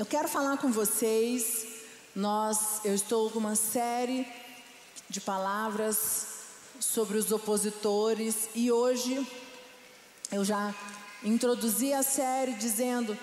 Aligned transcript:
Eu 0.00 0.06
quero 0.06 0.28
falar 0.28 0.56
com 0.56 0.72
vocês. 0.72 1.66
Nós, 2.16 2.80
eu 2.86 2.94
estou 2.94 3.30
com 3.30 3.38
uma 3.38 3.54
série 3.54 4.26
de 5.10 5.20
palavras 5.20 6.26
sobre 6.80 7.18
os 7.18 7.30
opositores 7.30 8.48
e 8.54 8.72
hoje 8.72 9.30
eu 10.32 10.42
já 10.42 10.74
introduzi 11.22 11.92
a 11.92 12.02
série 12.02 12.54
dizendo 12.54 13.14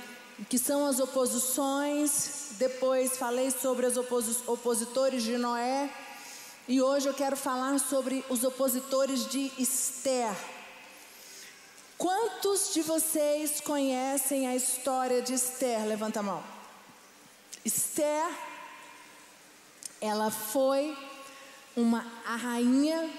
que 0.48 0.60
são 0.60 0.86
as 0.86 1.00
oposições. 1.00 2.50
Depois 2.60 3.18
falei 3.18 3.50
sobre 3.50 3.88
os 3.88 3.98
opositores 4.46 5.24
de 5.24 5.36
Noé 5.36 5.92
e 6.68 6.80
hoje 6.80 7.08
eu 7.08 7.14
quero 7.16 7.36
falar 7.36 7.80
sobre 7.80 8.24
os 8.30 8.44
opositores 8.44 9.26
de 9.26 9.52
Esther. 9.58 10.32
Quantos 11.98 12.72
de 12.72 12.84
vocês 12.84 13.60
conhecem 13.62 14.46
a 14.46 14.56
história 14.56 15.24
de 15.24 15.34
Esther? 15.34 15.84
Levanta 15.88 16.20
a 16.20 16.24
mão. 16.24 16.57
Esther, 17.66 18.28
ela 20.00 20.30
foi 20.32 20.96
uma 21.76 22.06
a 22.26 22.36
rainha 22.36 23.10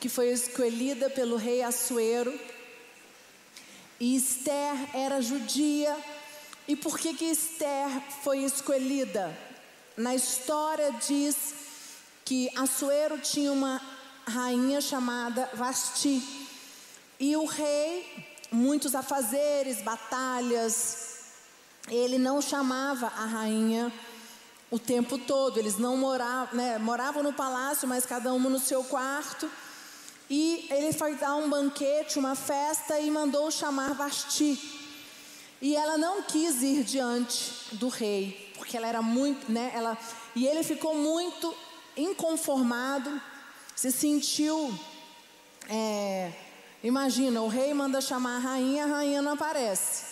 que 0.00 0.08
foi 0.08 0.30
escolhida 0.30 1.10
pelo 1.10 1.36
rei 1.36 1.62
Assuero. 1.62 2.38
E 3.98 4.16
Esther 4.16 4.74
era 4.94 5.20
judia. 5.20 5.96
E 6.66 6.76
por 6.76 6.98
que 6.98 7.14
que 7.14 7.24
Esther 7.24 7.88
foi 8.22 8.44
escolhida? 8.44 9.36
Na 9.96 10.14
história 10.14 10.92
diz 10.92 11.54
que 12.24 12.50
Assuero 12.56 13.18
tinha 13.18 13.50
uma 13.50 13.80
rainha 14.26 14.80
chamada 14.80 15.50
Vasti. 15.54 16.22
E 17.18 17.34
o 17.36 17.46
rei, 17.46 18.06
muitos 18.52 18.94
afazeres, 18.94 19.82
batalhas, 19.82 21.17
ele 21.90 22.18
não 22.18 22.40
chamava 22.40 23.06
a 23.06 23.24
rainha 23.24 23.92
o 24.70 24.78
tempo 24.78 25.16
todo, 25.16 25.58
eles 25.58 25.78
não 25.78 25.96
moravam, 25.96 26.54
né, 26.54 26.78
moravam 26.78 27.22
no 27.22 27.32
palácio, 27.32 27.88
mas 27.88 28.04
cada 28.04 28.32
um 28.32 28.38
no 28.38 28.58
seu 28.58 28.84
quarto. 28.84 29.50
E 30.28 30.66
ele 30.70 30.92
foi 30.92 31.14
dar 31.14 31.36
um 31.36 31.48
banquete, 31.48 32.18
uma 32.18 32.34
festa 32.34 32.98
e 33.00 33.10
mandou 33.10 33.50
chamar 33.50 33.94
Vasti. 33.94 34.60
E 35.60 35.74
ela 35.74 35.96
não 35.96 36.22
quis 36.22 36.62
ir 36.62 36.84
diante 36.84 37.74
do 37.76 37.88
rei, 37.88 38.52
porque 38.58 38.76
ela 38.76 38.86
era 38.86 39.00
muito, 39.00 39.50
né, 39.50 39.72
ela, 39.74 39.96
e 40.36 40.46
ele 40.46 40.62
ficou 40.62 40.94
muito 40.94 41.54
inconformado, 41.96 43.20
se 43.74 43.90
sentiu 43.90 44.72
é, 45.68 46.32
Imagina, 46.82 47.42
o 47.42 47.48
rei 47.48 47.74
manda 47.74 48.00
chamar 48.00 48.36
a 48.36 48.38
rainha, 48.38 48.84
a 48.84 48.86
rainha 48.86 49.20
não 49.20 49.32
aparece. 49.32 50.07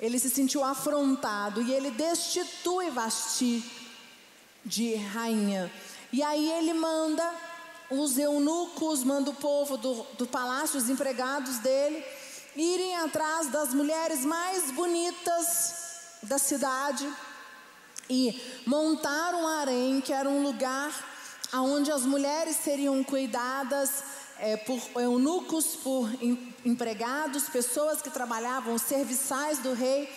Ele 0.00 0.18
se 0.18 0.30
sentiu 0.30 0.62
afrontado 0.62 1.60
e 1.60 1.72
ele 1.72 1.90
destitui 1.90 2.90
Vasti 2.90 3.64
de 4.64 4.94
rainha. 4.94 5.70
E 6.12 6.22
aí 6.22 6.50
ele 6.52 6.72
manda 6.72 7.34
os 7.90 8.18
eunucos, 8.18 9.02
manda 9.02 9.30
o 9.30 9.34
povo 9.34 9.76
do, 9.76 10.06
do 10.16 10.26
palácio, 10.26 10.78
os 10.78 10.88
empregados 10.88 11.58
dele, 11.58 12.04
irem 12.54 12.96
atrás 12.96 13.48
das 13.48 13.72
mulheres 13.72 14.24
mais 14.24 14.70
bonitas 14.70 15.74
da 16.22 16.38
cidade 16.38 17.10
e 18.10 18.40
montar 18.66 19.34
um 19.34 19.46
harém, 19.46 20.00
que 20.00 20.12
era 20.12 20.28
um 20.28 20.42
lugar 20.42 20.92
onde 21.54 21.90
as 21.90 22.02
mulheres 22.02 22.56
seriam 22.56 23.02
cuidadas 23.02 24.02
é, 24.38 24.56
por 24.56 24.80
eunucos, 24.96 25.76
por 25.76 26.08
empregados, 26.64 27.48
pessoas 27.48 28.00
que 28.00 28.10
trabalhavam, 28.10 28.78
serviçais 28.78 29.58
do 29.58 29.72
rei. 29.74 30.08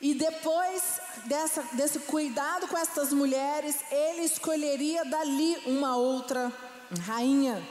E 0.00 0.14
depois 0.14 1.00
dessa, 1.26 1.62
desse 1.74 2.00
cuidado 2.00 2.66
com 2.66 2.76
essas 2.76 3.12
mulheres, 3.12 3.76
ele 3.90 4.22
escolheria 4.22 5.04
dali 5.04 5.56
uma 5.66 5.96
outra 5.96 6.52
rainha. 7.06 7.62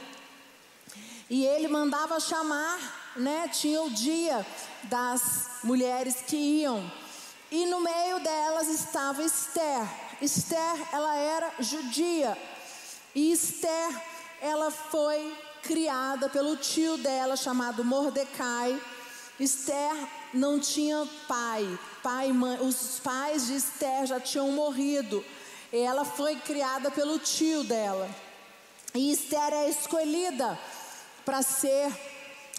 E 1.30 1.46
ele 1.46 1.68
mandava 1.68 2.20
chamar, 2.20 3.14
né? 3.16 3.50
Tinha 3.50 3.82
o 3.82 3.90
dia 3.90 4.46
das 4.84 5.60
mulheres 5.64 6.22
que 6.28 6.36
iam. 6.36 6.92
E 7.50 7.66
no 7.66 7.82
meio 7.82 8.20
delas 8.20 8.68
estava 8.70 9.24
Esther. 9.24 9.88
Esther, 10.22 10.88
ela 10.94 11.16
era 11.16 11.54
judia. 11.60 12.38
E 13.14 13.32
Esther 13.32 14.11
ela 14.42 14.72
foi 14.72 15.38
criada 15.62 16.28
pelo 16.28 16.58
tio 16.58 16.98
dela 16.98 17.38
chamado 17.38 17.86
Mordecai. 17.86 18.82
Esther 19.40 19.96
não 20.34 20.60
tinha 20.60 21.08
pai, 21.28 21.80
pai 22.02 22.34
mãe, 22.34 22.60
os 22.60 23.00
pais 23.00 23.48
de 23.48 23.56
Esther 23.56 24.08
já 24.08 24.20
tinham 24.20 24.52
morrido. 24.52 25.24
Ela 25.72 26.04
foi 26.04 26.36
criada 26.38 26.90
pelo 26.90 27.20
tio 27.20 27.64
dela. 27.64 28.10
E 28.96 29.12
Esther 29.12 29.54
é 29.54 29.70
escolhida 29.70 30.60
para 31.24 31.44
ser 31.44 31.96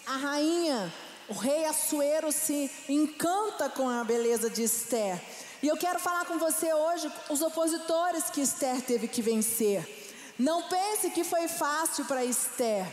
a 0.07 0.17
rainha. 0.17 0.93
O 1.29 1.35
rei 1.35 1.65
Assuero 1.65 2.31
se 2.31 2.71
encanta 2.89 3.69
com 3.69 3.89
a 3.89 4.05
beleza 4.05 4.49
de 4.49 4.63
Esther. 4.63 5.21
E 5.61 5.69
eu 5.69 5.77
quero 5.77 5.99
falar 5.99 6.25
com 6.27 6.39
você 6.39 6.73
hoje 6.73 7.11
os 7.29 7.43
opositores 7.43 8.31
que 8.31 8.41
Esther 8.41 8.81
teve 8.83 9.09
que 9.09 9.21
vencer. 9.21 10.02
Não 10.43 10.65
pense 10.65 11.09
que 11.11 11.23
foi 11.23 11.47
fácil 11.47 12.05
para 12.05 12.25
Esther. 12.25 12.85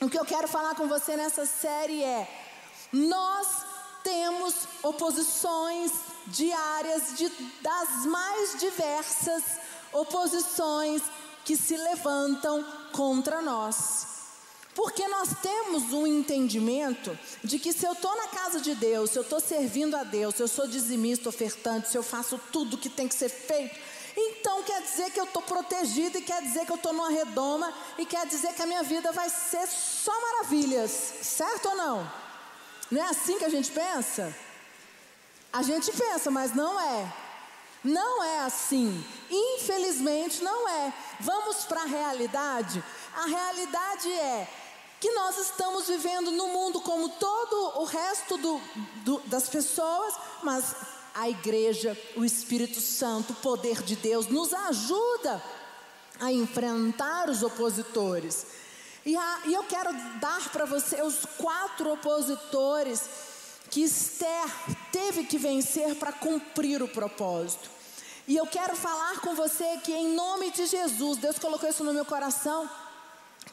O 0.00 0.08
que 0.08 0.18
eu 0.18 0.24
quero 0.24 0.48
falar 0.48 0.74
com 0.74 0.88
você 0.88 1.14
nessa 1.14 1.44
série 1.44 2.02
é: 2.02 2.26
nós 2.90 3.46
temos 4.02 4.54
oposições 4.82 5.92
diárias 6.26 7.18
de, 7.18 7.28
das 7.60 8.06
mais 8.06 8.58
diversas 8.58 9.44
oposições 9.92 11.02
que 11.44 11.54
se 11.54 11.76
levantam 11.76 12.64
contra 12.92 13.42
nós. 13.42 14.13
Porque 14.74 15.06
nós 15.06 15.28
temos 15.40 15.92
um 15.92 16.06
entendimento 16.06 17.16
de 17.42 17.58
que 17.58 17.72
se 17.72 17.86
eu 17.86 17.92
estou 17.92 18.16
na 18.16 18.26
casa 18.26 18.60
de 18.60 18.74
Deus, 18.74 19.10
se 19.10 19.18
eu 19.18 19.22
estou 19.22 19.38
servindo 19.38 19.96
a 19.96 20.02
Deus, 20.02 20.34
se 20.34 20.42
eu 20.42 20.48
sou 20.48 20.66
dizimista, 20.66 21.28
ofertante, 21.28 21.88
se 21.88 21.96
eu 21.96 22.02
faço 22.02 22.40
tudo 22.52 22.76
que 22.76 22.88
tem 22.88 23.06
que 23.06 23.14
ser 23.14 23.28
feito, 23.28 23.78
então 24.16 24.62
quer 24.62 24.82
dizer 24.82 25.10
que 25.10 25.20
eu 25.20 25.24
estou 25.24 25.42
protegido, 25.42 26.18
e 26.18 26.22
quer 26.22 26.42
dizer 26.42 26.66
que 26.66 26.72
eu 26.72 26.76
estou 26.76 26.92
numa 26.92 27.10
redoma, 27.10 27.72
e 27.98 28.04
quer 28.04 28.26
dizer 28.26 28.52
que 28.52 28.62
a 28.62 28.66
minha 28.66 28.82
vida 28.82 29.12
vai 29.12 29.28
ser 29.28 29.66
só 29.68 30.12
maravilhas, 30.20 30.90
certo 30.90 31.68
ou 31.68 31.76
não? 31.76 32.12
Não 32.90 33.02
é 33.02 33.08
assim 33.08 33.38
que 33.38 33.44
a 33.44 33.48
gente 33.48 33.70
pensa? 33.70 34.34
A 35.52 35.62
gente 35.62 35.92
pensa, 35.92 36.30
mas 36.30 36.54
não 36.54 36.80
é. 36.80 37.12
Não 37.84 38.24
é 38.24 38.40
assim. 38.40 39.04
Infelizmente 39.30 40.42
não 40.42 40.68
é. 40.68 40.92
Vamos 41.20 41.64
para 41.64 41.82
a 41.82 41.86
realidade? 41.86 42.82
A 43.14 43.26
realidade 43.26 44.12
é 44.12 44.48
que 45.04 45.12
nós 45.12 45.36
estamos 45.36 45.86
vivendo 45.86 46.30
no 46.30 46.48
mundo 46.48 46.80
como 46.80 47.10
todo 47.10 47.78
o 47.78 47.84
resto 47.84 48.38
do, 48.38 48.58
do, 49.04 49.18
das 49.26 49.50
pessoas, 49.50 50.14
mas 50.42 50.74
a 51.12 51.28
igreja, 51.28 51.94
o 52.16 52.24
Espírito 52.24 52.80
Santo, 52.80 53.34
o 53.34 53.36
poder 53.36 53.82
de 53.82 53.96
Deus 53.96 54.28
nos 54.28 54.54
ajuda 54.54 55.44
a 56.18 56.32
enfrentar 56.32 57.28
os 57.28 57.42
opositores. 57.42 58.46
E, 59.04 59.14
a, 59.14 59.42
e 59.44 59.52
eu 59.52 59.64
quero 59.64 59.92
dar 60.20 60.48
para 60.48 60.64
você 60.64 61.02
os 61.02 61.26
quatro 61.36 61.92
opositores 61.92 63.02
que 63.70 63.82
Esther 63.82 64.46
teve 64.90 65.24
que 65.24 65.36
vencer 65.36 65.96
para 65.96 66.14
cumprir 66.14 66.82
o 66.82 66.88
propósito. 66.88 67.68
E 68.26 68.38
eu 68.38 68.46
quero 68.46 68.74
falar 68.74 69.20
com 69.20 69.34
você 69.34 69.76
que, 69.84 69.92
em 69.92 70.14
nome 70.14 70.50
de 70.50 70.64
Jesus, 70.64 71.18
Deus 71.18 71.38
colocou 71.38 71.68
isso 71.68 71.84
no 71.84 71.92
meu 71.92 72.06
coração, 72.06 72.66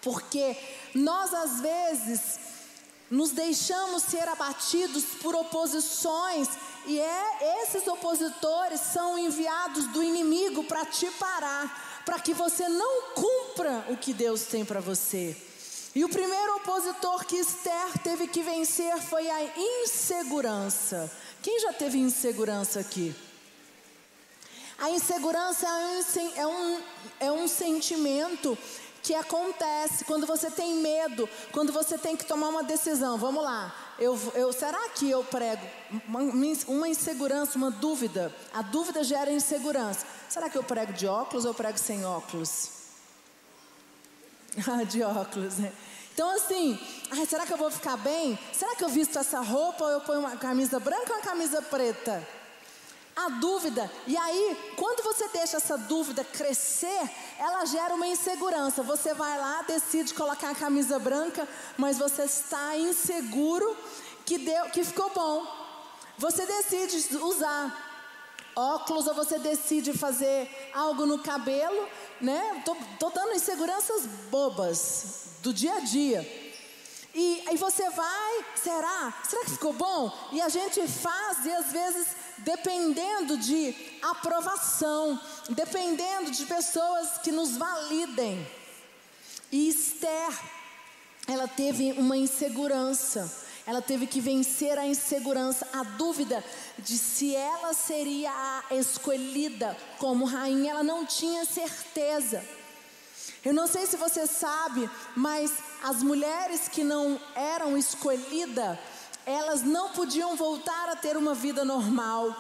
porque 0.02 0.58
nós 0.94 1.34
às 1.34 1.62
vezes 1.62 2.40
nos 3.10 3.32
deixamos 3.32 4.04
ser 4.04 4.28
abatidos 4.28 5.04
por 5.22 5.36
oposições 5.36 6.48
e 6.86 7.00
é 7.00 7.62
esses 7.62 7.86
opositores 7.88 8.80
são 8.80 9.18
enviados 9.18 9.88
do 9.88 10.02
inimigo 10.02 10.64
para 10.64 10.86
te 10.86 11.06
parar, 11.12 12.02
para 12.06 12.20
que 12.20 12.34
você 12.34 12.68
não 12.68 13.14
cumpra 13.14 13.86
o 13.90 13.98
que 13.98 14.14
Deus 14.14 14.44
tem 14.44 14.66
para 14.66 14.80
você. 14.80 15.36
E 15.94 16.06
o 16.06 16.10
primeiro 16.10 16.56
opositor 16.56 17.26
que 17.26 17.36
Esther 17.36 17.98
teve 18.02 18.28
que 18.28 18.42
vencer 18.42 18.98
foi 19.02 19.30
a 19.30 19.44
insegurança. 19.58 21.12
Quem 21.44 21.60
já 21.60 21.74
teve 21.74 21.98
insegurança 21.98 22.80
aqui? 22.80 23.14
A 24.80 24.90
insegurança 24.90 25.68
é 26.36 26.48
um, 26.48 26.82
é 27.20 27.32
um 27.32 27.48
sentimento 27.48 28.58
que 29.02 29.14
acontece 29.14 30.06
quando 30.06 30.26
você 30.26 30.50
tem 30.50 30.76
medo, 30.76 31.28
quando 31.52 31.72
você 31.72 31.98
tem 31.98 32.16
que 32.16 32.26
tomar 32.26 32.50
uma 32.50 32.64
decisão. 32.64 33.18
Vamos 33.18 33.44
lá. 33.44 33.74
Eu, 34.00 34.18
eu, 34.34 34.52
será 34.54 34.90
que 34.90 35.10
eu 35.10 35.24
prego 35.24 35.62
uma, 36.08 36.88
insegurança, 36.88 37.58
uma 37.58 37.72
dúvida? 37.72 38.34
A 38.54 38.62
dúvida 38.62 39.04
gera 39.04 39.32
insegurança. 39.32 40.06
Será 40.30 40.50
que 40.50 40.58
eu 40.58 40.64
prego 40.64 40.94
de 40.94 41.08
óculos 41.08 41.46
ou 41.46 41.54
prego 41.54 41.78
sem 41.78 42.06
óculos? 42.06 42.72
Ah, 44.68 44.84
de 44.84 45.02
óculos, 45.02 45.60
né? 45.60 45.72
Então 46.14 46.30
assim, 46.36 46.78
ai, 47.10 47.26
será 47.26 47.46
que 47.46 47.54
eu 47.54 47.58
vou 47.58 47.72
ficar 47.72 47.96
bem? 47.96 48.38
Será 48.52 48.76
que 48.76 48.84
eu 48.84 48.90
visto 48.90 49.18
essa 49.18 49.40
roupa 49.40 49.86
ou 49.86 49.90
eu 49.90 50.02
ponho 50.02 50.20
uma 50.20 50.36
camisa 50.36 50.78
branca 50.78 51.10
ou 51.10 51.16
uma 51.16 51.24
camisa 51.24 51.62
preta? 51.62 52.28
A 53.16 53.30
dúvida. 53.30 53.92
E 54.08 54.18
aí, 54.18 54.74
quando 54.76 55.04
você 55.04 55.28
deixa 55.30 55.58
essa 55.58 55.78
dúvida 55.78 56.24
crescer, 56.24 57.10
ela 57.38 57.66
gera 57.66 57.94
uma 57.94 58.08
insegurança. 58.08 58.84
Você 58.84 59.14
vai 59.14 59.38
lá, 59.38 59.62
decide 59.64 60.14
colocar 60.14 60.52
a 60.52 60.56
camisa 60.56 60.98
branca, 60.98 61.48
mas 61.78 61.98
você 61.98 62.24
está 62.24 62.78
inseguro 62.78 63.76
que 64.26 64.38
deu, 64.38 64.66
que 64.70 64.84
ficou 64.84 65.10
bom. 65.12 65.46
Você 66.18 66.46
decide 66.46 67.18
usar 67.18 67.90
óculos 68.56 69.08
ou 69.08 69.14
você 69.14 69.40
decide 69.40 69.94
fazer 69.94 70.50
algo 70.74 71.06
no 71.06 71.20
cabelo, 71.20 71.88
né? 72.20 72.62
Tô, 72.66 72.76
tô 73.00 73.10
dando 73.10 73.34
inseguranças 73.34 74.06
bobas 74.30 75.38
do 75.42 75.54
dia 75.54 75.76
a 75.76 75.80
dia. 75.80 76.42
E 77.14 77.44
aí 77.48 77.58
você 77.58 77.90
vai, 77.90 78.46
será? 78.56 79.14
Será 79.28 79.44
que 79.44 79.52
ficou 79.52 79.74
bom? 79.74 80.12
E 80.32 80.40
a 80.42 80.48
gente 80.48 80.88
faz 80.88 81.46
e 81.46 81.52
às 81.52 81.72
vezes 81.72 82.08
dependendo 82.44 83.38
de 83.38 83.76
aprovação, 84.02 85.20
dependendo 85.50 86.32
de 86.32 86.46
pessoas 86.46 87.18
que 87.20 87.32
nos 87.32 87.58
validem. 87.58 88.48
E 89.52 89.70
Esther, 89.70 90.40
ela 91.28 91.48
teve 91.48 91.94
uma 91.94 92.18
insegurança. 92.18 93.40
Ela 93.66 93.82
teve 93.82 94.08
que 94.08 94.20
vencer 94.20 94.78
a 94.78 94.88
insegurança, 94.88 95.68
a 95.72 95.84
dúvida 95.84 96.44
de 96.80 96.98
se 96.98 97.36
ela 97.36 97.74
seria 97.74 98.32
a 98.70 98.76
escolhida 98.76 99.78
como 100.00 100.26
rainha, 100.26 100.72
ela 100.72 100.84
não 100.84 101.06
tinha 101.06 101.46
certeza. 101.46 102.44
Eu 103.46 103.54
não 103.54 103.68
sei 103.68 103.86
se 103.86 103.98
você 103.98 104.26
sabe, 104.26 104.90
mas 105.16 105.52
as 105.84 106.02
mulheres 106.02 106.68
que 106.68 106.84
não 106.84 107.20
eram 107.36 107.78
escolhidas, 107.78 108.78
elas 109.26 109.62
não 109.62 109.90
podiam 109.90 110.36
voltar 110.36 110.90
a 110.90 110.96
ter 110.96 111.18
uma 111.18 111.34
vida 111.34 111.64
normal. 111.64 112.36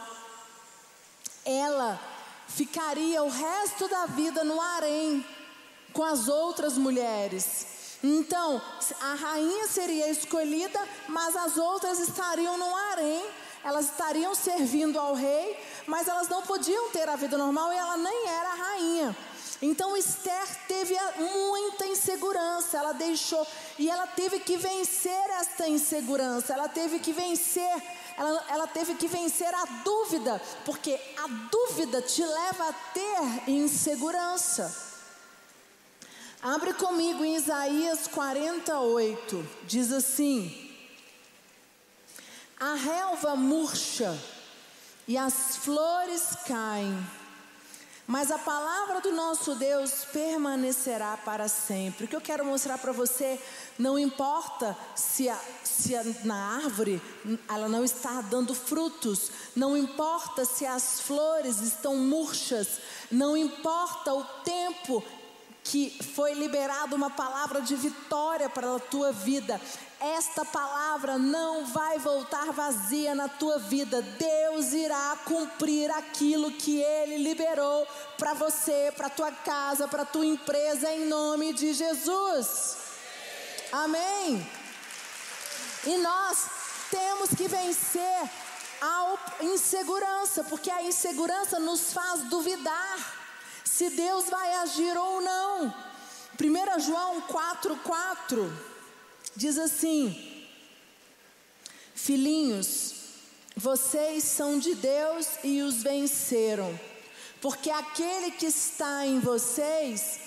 Ela 1.45 1.99
ficaria 2.47 3.23
o 3.23 3.29
resto 3.29 3.87
da 3.87 4.05
vida 4.05 4.43
no 4.43 4.59
harém 4.59 5.25
com 5.93 6.03
as 6.03 6.27
outras 6.27 6.77
mulheres. 6.77 7.97
Então, 8.03 8.61
a 8.99 9.13
rainha 9.13 9.67
seria 9.67 10.09
escolhida, 10.09 10.79
mas 11.07 11.35
as 11.35 11.57
outras 11.57 11.99
estariam 11.99 12.57
no 12.57 12.75
harém, 12.75 13.23
elas 13.63 13.85
estariam 13.85 14.33
servindo 14.33 14.97
ao 14.99 15.13
rei, 15.13 15.57
mas 15.85 16.07
elas 16.07 16.27
não 16.27 16.41
podiam 16.41 16.89
ter 16.89 17.07
a 17.07 17.15
vida 17.15 17.37
normal 17.37 17.71
e 17.71 17.75
ela 17.75 17.97
nem 17.97 18.27
era 18.27 18.55
rainha. 18.55 19.15
Então 19.61 19.95
Esther 19.95 20.47
teve 20.67 20.97
muita 21.17 21.85
insegurança, 21.85 22.79
ela 22.79 22.93
deixou 22.93 23.45
e 23.77 23.87
ela 23.87 24.07
teve 24.07 24.39
que 24.39 24.57
vencer 24.57 25.29
esta 25.39 25.67
insegurança, 25.67 26.53
ela 26.53 26.67
teve 26.67 26.97
que 26.97 27.13
vencer, 27.13 27.83
ela, 28.17 28.45
ela 28.49 28.67
teve 28.67 28.95
que 28.95 29.07
vencer 29.07 29.53
a 29.53 29.65
dúvida, 29.83 30.41
porque 30.65 30.99
a 31.15 31.27
dúvida 31.27 32.01
te 32.01 32.23
leva 32.23 32.69
a 32.69 32.73
ter 32.73 33.51
insegurança. 33.51 34.89
Abre 36.41 36.73
comigo 36.73 37.23
em 37.23 37.35
Isaías 37.35 38.07
48, 38.07 39.47
diz 39.65 39.91
assim: 39.91 40.75
A 42.59 42.73
relva 42.73 43.35
murcha 43.35 44.17
e 45.07 45.15
as 45.15 45.57
flores 45.57 46.35
caem 46.47 47.20
mas 48.11 48.29
a 48.29 48.37
palavra 48.37 48.99
do 48.99 49.13
nosso 49.13 49.55
Deus 49.55 50.03
permanecerá 50.11 51.15
para 51.15 51.47
sempre. 51.47 52.03
O 52.03 52.07
que 52.09 52.15
eu 52.15 52.19
quero 52.19 52.43
mostrar 52.43 52.77
para 52.77 52.91
você, 52.91 53.39
não 53.79 53.97
importa 53.97 54.77
se, 54.93 55.29
a, 55.29 55.39
se 55.63 55.95
a, 55.95 56.03
na 56.25 56.57
árvore 56.57 57.01
ela 57.47 57.69
não 57.69 57.85
está 57.85 58.19
dando 58.19 58.53
frutos, 58.53 59.31
não 59.55 59.77
importa 59.77 60.43
se 60.43 60.65
as 60.65 60.99
flores 60.99 61.61
estão 61.61 61.95
murchas, 61.95 62.81
não 63.09 63.37
importa 63.37 64.13
o 64.13 64.25
tempo 64.43 65.01
que 65.63 65.97
foi 66.13 66.33
liberada 66.33 66.93
uma 66.93 67.11
palavra 67.11 67.61
de 67.61 67.77
vitória 67.77 68.49
para 68.49 68.75
a 68.75 68.79
tua 68.79 69.13
vida. 69.13 69.61
Esta 70.01 70.43
palavra 70.43 71.19
não 71.19 71.63
vai 71.67 71.99
voltar 71.99 72.51
vazia 72.51 73.13
na 73.13 73.29
tua 73.29 73.59
vida. 73.59 74.01
Deus 74.01 74.73
irá 74.73 75.15
cumprir 75.25 75.91
aquilo 75.91 76.51
que 76.53 76.81
ele 76.81 77.17
liberou 77.17 77.87
para 78.17 78.33
você, 78.33 78.91
para 78.97 79.11
tua 79.11 79.31
casa, 79.31 79.87
para 79.87 80.03
tua 80.03 80.25
empresa 80.25 80.91
em 80.91 81.05
nome 81.05 81.53
de 81.53 81.71
Jesus. 81.73 82.77
Amém. 83.71 84.49
E 85.85 85.95
nós 85.97 86.49
temos 86.89 87.29
que 87.37 87.47
vencer 87.47 88.29
a 88.81 89.43
insegurança, 89.43 90.43
porque 90.45 90.71
a 90.71 90.81
insegurança 90.81 91.59
nos 91.59 91.93
faz 91.93 92.21
duvidar 92.23 92.97
se 93.63 93.91
Deus 93.91 94.25
vai 94.29 94.51
agir 94.55 94.97
ou 94.97 95.21
não. 95.21 95.71
1 96.39 96.79
João 96.79 97.21
4,4 97.21 98.70
diz 99.35 99.57
assim: 99.57 100.45
Filhinhos, 101.95 102.95
vocês 103.55 104.23
são 104.23 104.57
de 104.59 104.75
Deus 104.75 105.27
e 105.43 105.61
os 105.61 105.83
venceram, 105.83 106.79
porque 107.41 107.69
aquele 107.69 108.31
que 108.31 108.45
está 108.45 109.05
em 109.05 109.19
vocês 109.19 110.19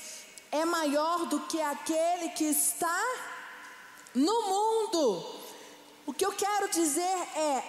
é 0.52 0.64
maior 0.64 1.26
do 1.26 1.40
que 1.40 1.60
aquele 1.60 2.28
que 2.30 2.44
está 2.44 3.02
no 4.14 4.42
mundo. 4.48 5.40
O 6.06 6.12
que 6.12 6.24
eu 6.24 6.32
quero 6.32 6.68
dizer 6.70 7.02
é, 7.02 7.62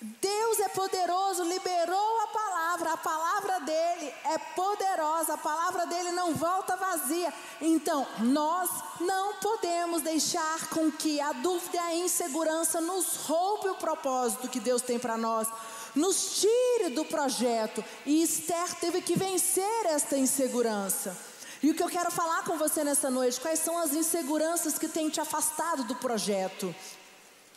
Deus 0.00 0.60
é 0.60 0.68
poderoso, 0.68 1.42
liberou 1.42 2.20
a 2.20 2.26
palavra, 2.28 2.92
a 2.92 2.96
palavra 2.96 3.60
dele 3.60 4.14
é 4.26 4.38
poderosa, 4.54 5.34
a 5.34 5.38
palavra 5.38 5.86
dele 5.86 6.12
não 6.12 6.34
volta 6.34 6.76
vazia. 6.76 7.34
Então, 7.60 8.06
nós 8.20 8.70
não 9.00 9.34
podemos 9.34 10.00
deixar 10.02 10.68
com 10.68 10.92
que 10.92 11.20
a 11.20 11.32
dúvida 11.32 11.76
e 11.76 11.78
a 11.78 11.94
insegurança 11.96 12.80
nos 12.80 13.16
roube 13.26 13.70
o 13.70 13.74
propósito 13.74 14.48
que 14.48 14.60
Deus 14.60 14.82
tem 14.82 15.00
para 15.00 15.16
nós, 15.16 15.48
nos 15.96 16.40
tire 16.40 16.90
do 16.90 17.04
projeto. 17.04 17.84
E 18.06 18.22
Esther 18.22 18.74
teve 18.76 19.00
que 19.00 19.18
vencer 19.18 19.86
esta 19.86 20.16
insegurança. 20.16 21.16
E 21.60 21.72
o 21.72 21.74
que 21.74 21.82
eu 21.82 21.88
quero 21.88 22.12
falar 22.12 22.44
com 22.44 22.56
você 22.56 22.84
nessa 22.84 23.10
noite, 23.10 23.40
quais 23.40 23.58
são 23.58 23.76
as 23.76 23.92
inseguranças 23.92 24.78
que 24.78 24.86
têm 24.86 25.10
te 25.10 25.20
afastado 25.20 25.82
do 25.82 25.96
projeto? 25.96 26.72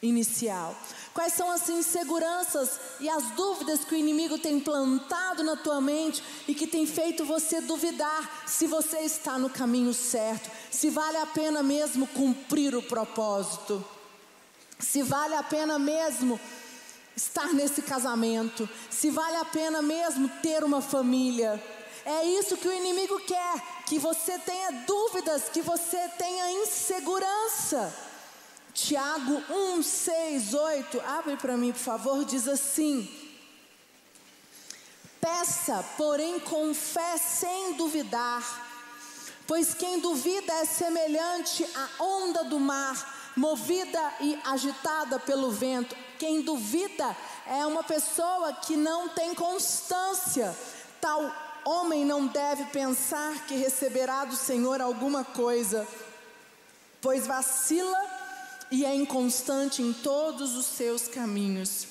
Inicial? 0.01 0.75
Quais 1.13 1.33
são 1.33 1.51
as 1.51 1.67
inseguranças 1.69 2.79
e 2.99 3.09
as 3.09 3.31
dúvidas 3.31 3.83
que 3.83 3.93
o 3.93 3.97
inimigo 3.97 4.37
tem 4.37 4.59
plantado 4.59 5.43
na 5.43 5.55
tua 5.55 5.81
mente 5.81 6.23
e 6.47 6.55
que 6.55 6.65
tem 6.65 6.85
feito 6.85 7.25
você 7.25 7.59
duvidar 7.61 8.43
se 8.47 8.65
você 8.65 8.99
está 8.99 9.37
no 9.37 9.49
caminho 9.49 9.93
certo, 9.93 10.49
se 10.71 10.89
vale 10.89 11.17
a 11.17 11.25
pena 11.25 11.61
mesmo 11.61 12.07
cumprir 12.07 12.75
o 12.75 12.81
propósito, 12.81 13.83
se 14.79 15.03
vale 15.03 15.35
a 15.35 15.43
pena 15.43 15.77
mesmo 15.77 16.39
estar 17.15 17.53
nesse 17.53 17.81
casamento, 17.81 18.67
se 18.89 19.09
vale 19.09 19.35
a 19.35 19.45
pena 19.45 19.81
mesmo 19.81 20.29
ter 20.41 20.63
uma 20.63 20.81
família. 20.81 21.61
É 22.05 22.25
isso 22.25 22.57
que 22.57 22.67
o 22.67 22.73
inimigo 22.73 23.19
quer, 23.19 23.83
que 23.85 23.99
você 23.99 24.39
tenha 24.39 24.71
dúvidas, 24.87 25.49
que 25.49 25.61
você 25.61 26.09
tenha 26.17 26.51
insegurança. 26.63 28.10
Tiago 28.73 29.43
1, 29.49 29.83
6, 29.83 30.53
8, 30.53 31.01
abre 31.01 31.35
para 31.35 31.57
mim, 31.57 31.73
por 31.73 31.79
favor, 31.79 32.23
diz 32.23 32.47
assim: 32.47 33.09
Peça, 35.19 35.83
porém 35.97 36.39
com 36.39 36.73
fé 36.73 37.17
sem 37.17 37.73
duvidar, 37.73 38.41
pois 39.45 39.73
quem 39.73 39.99
duvida 39.99 40.53
é 40.53 40.65
semelhante 40.65 41.67
à 41.75 42.03
onda 42.03 42.45
do 42.45 42.59
mar, 42.59 43.31
movida 43.35 44.13
e 44.21 44.39
agitada 44.45 45.19
pelo 45.19 45.51
vento. 45.51 45.95
Quem 46.17 46.41
duvida 46.41 47.15
é 47.45 47.65
uma 47.65 47.83
pessoa 47.83 48.53
que 48.53 48.77
não 48.77 49.09
tem 49.09 49.35
constância. 49.35 50.55
Tal 51.01 51.29
homem 51.65 52.05
não 52.05 52.25
deve 52.25 52.65
pensar 52.65 53.45
que 53.47 53.55
receberá 53.55 54.23
do 54.23 54.35
Senhor 54.35 54.79
alguma 54.79 55.25
coisa, 55.25 55.85
pois 57.01 57.27
vacila 57.27 58.20
e 58.71 58.85
é 58.85 58.95
inconstante 58.95 59.81
em 59.81 59.91
todos 59.91 60.55
os 60.55 60.65
seus 60.65 61.07
caminhos. 61.07 61.87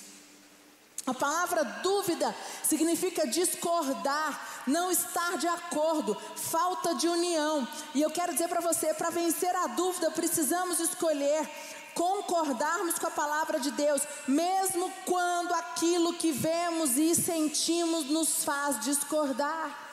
A 1.07 1.15
palavra 1.15 1.65
dúvida 1.83 2.35
significa 2.63 3.27
discordar, 3.27 4.63
não 4.67 4.91
estar 4.91 5.37
de 5.39 5.47
acordo, 5.47 6.17
falta 6.37 6.95
de 6.95 7.09
união. 7.09 7.67
E 7.95 8.03
eu 8.03 8.11
quero 8.11 8.33
dizer 8.33 8.49
para 8.49 8.61
você: 8.61 8.95
para 8.95 9.11
vencer 9.11 9.55
a 9.57 9.67
dúvida, 9.69 10.11
precisamos 10.11 10.79
escolher 10.79 11.49
concordarmos 11.95 12.99
com 12.99 13.09
a 13.09 13.11
palavra 13.11 13.59
de 13.59 13.71
Deus, 13.73 14.03
mesmo 14.27 14.93
quando 15.05 15.53
aquilo 15.55 16.15
que 16.15 16.33
vemos 16.33 16.97
e 16.97 17.15
sentimos 17.15 18.07
nos 18.07 18.45
faz 18.45 18.81
discordar. 18.81 19.90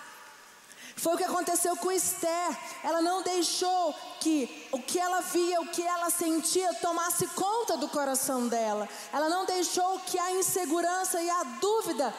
Foi 0.97 1.13
o 1.13 1.17
que 1.17 1.23
aconteceu 1.23 1.77
com 1.77 1.91
Esther. 1.91 2.57
Ela 2.83 3.01
não 3.01 3.21
deixou 3.21 3.93
que 4.19 4.67
o 4.71 4.79
que 4.79 4.99
ela 4.99 5.21
via, 5.21 5.61
o 5.61 5.67
que 5.67 5.83
ela 5.83 6.09
sentia, 6.09 6.73
tomasse 6.75 7.27
conta 7.27 7.77
do 7.77 7.87
coração 7.87 8.47
dela. 8.47 8.89
Ela 9.13 9.29
não 9.29 9.45
deixou 9.45 9.99
que 9.99 10.17
a 10.17 10.31
insegurança 10.31 11.21
e 11.21 11.29
a 11.29 11.43
dúvida 11.61 12.13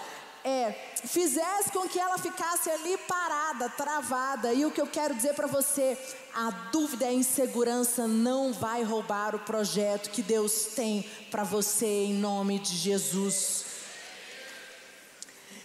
é, 0.45 0.73
fizesse 1.05 1.73
com 1.73 1.89
que 1.89 1.99
ela 1.99 2.19
ficasse 2.19 2.71
ali 2.71 2.97
parada, 2.99 3.69
travada. 3.69 4.53
E 4.55 4.65
o 4.65 4.71
que 4.71 4.81
eu 4.81 4.87
quero 4.87 5.15
dizer 5.15 5.35
para 5.35 5.49
você, 5.49 5.99
a 6.33 6.51
dúvida 6.71 7.05
e 7.05 7.09
a 7.09 7.13
insegurança 7.13 8.07
não 8.07 8.53
vai 8.53 8.85
roubar 8.85 9.35
o 9.35 9.41
projeto 9.41 10.11
que 10.11 10.23
Deus 10.23 10.67
tem 10.77 11.05
para 11.33 11.43
você 11.43 12.05
em 12.05 12.15
nome 12.15 12.61
de 12.61 12.77
Jesus. 12.77 13.68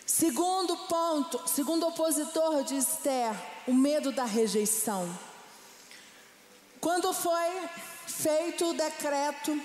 Segundo 0.05 0.75
ponto, 0.75 1.41
segundo 1.47 1.87
opositor 1.87 2.63
de 2.63 2.75
Esther, 2.75 3.33
o 3.65 3.73
medo 3.73 4.11
da 4.11 4.25
rejeição. 4.25 5.07
Quando 6.81 7.13
foi 7.13 7.69
feito 8.05 8.69
o 8.69 8.73
decreto, 8.73 9.57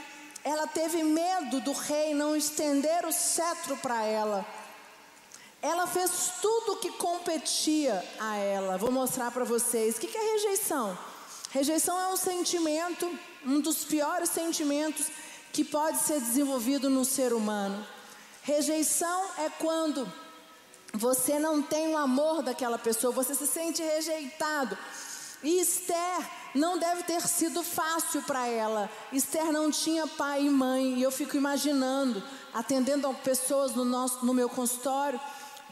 ela 0.45 0.67
teve 0.69 1.03
medo 1.03 1.61
do 1.61 1.73
rei 1.73 2.15
não 2.15 2.37
estender 2.37 3.05
o 3.05 3.13
cetro 3.13 3.77
para 3.79 4.05
ela. 4.05 4.47
Ela 5.61 5.89
fez 5.89 6.35
tudo 6.41 6.75
o 6.75 6.77
que 6.77 6.93
competia 6.93 8.05
a 8.21 8.37
ela. 8.37 8.79
Vou 8.79 8.93
mostrar 8.93 9.33
para 9.33 9.45
vocês. 9.45 9.97
O 9.97 9.99
que 9.99 10.17
é 10.17 10.33
rejeição? 10.35 10.97
Rejeição 11.51 11.99
é 11.99 12.09
um 12.09 12.17
sentimento, 12.17 13.11
um 13.45 13.61
dos 13.61 13.85
piores 13.85 14.31
sentimentos 14.31 15.09
que 15.53 15.65
pode 15.65 15.99
ser 15.99 16.21
desenvolvido 16.21 16.89
no 16.89 17.05
ser 17.05 17.33
humano. 17.33 17.85
Rejeição 18.43 19.25
é 19.39 19.51
quando 19.51 20.11
você 20.93 21.39
não 21.39 21.63
tem 21.63 21.89
o 21.89 21.97
amor 21.97 22.43
daquela 22.43 22.79
pessoa, 22.79 23.13
você 23.13 23.35
se 23.35 23.47
sente 23.47 23.83
rejeitado. 23.83 24.77
E 25.43 25.61
Esther 25.61 26.29
não 26.55 26.79
deve 26.79 27.05
ter 27.05 27.21
sido 27.23 27.63
fácil 27.63 28.23
para 28.23 28.47
ela. 28.47 28.91
Esther 29.13 29.53
não 29.53 29.71
tinha 29.71 30.07
pai 30.07 30.47
e 30.47 30.51
mãe, 30.51 30.95
e 30.99 31.03
eu 31.03 31.11
fico 31.11 31.37
imaginando, 31.37 32.23
atendendo 32.53 33.13
pessoas 33.23 33.75
no, 33.75 33.85
nosso, 33.85 34.25
no 34.25 34.35
meu 34.35 34.49
consultório, 34.49 35.21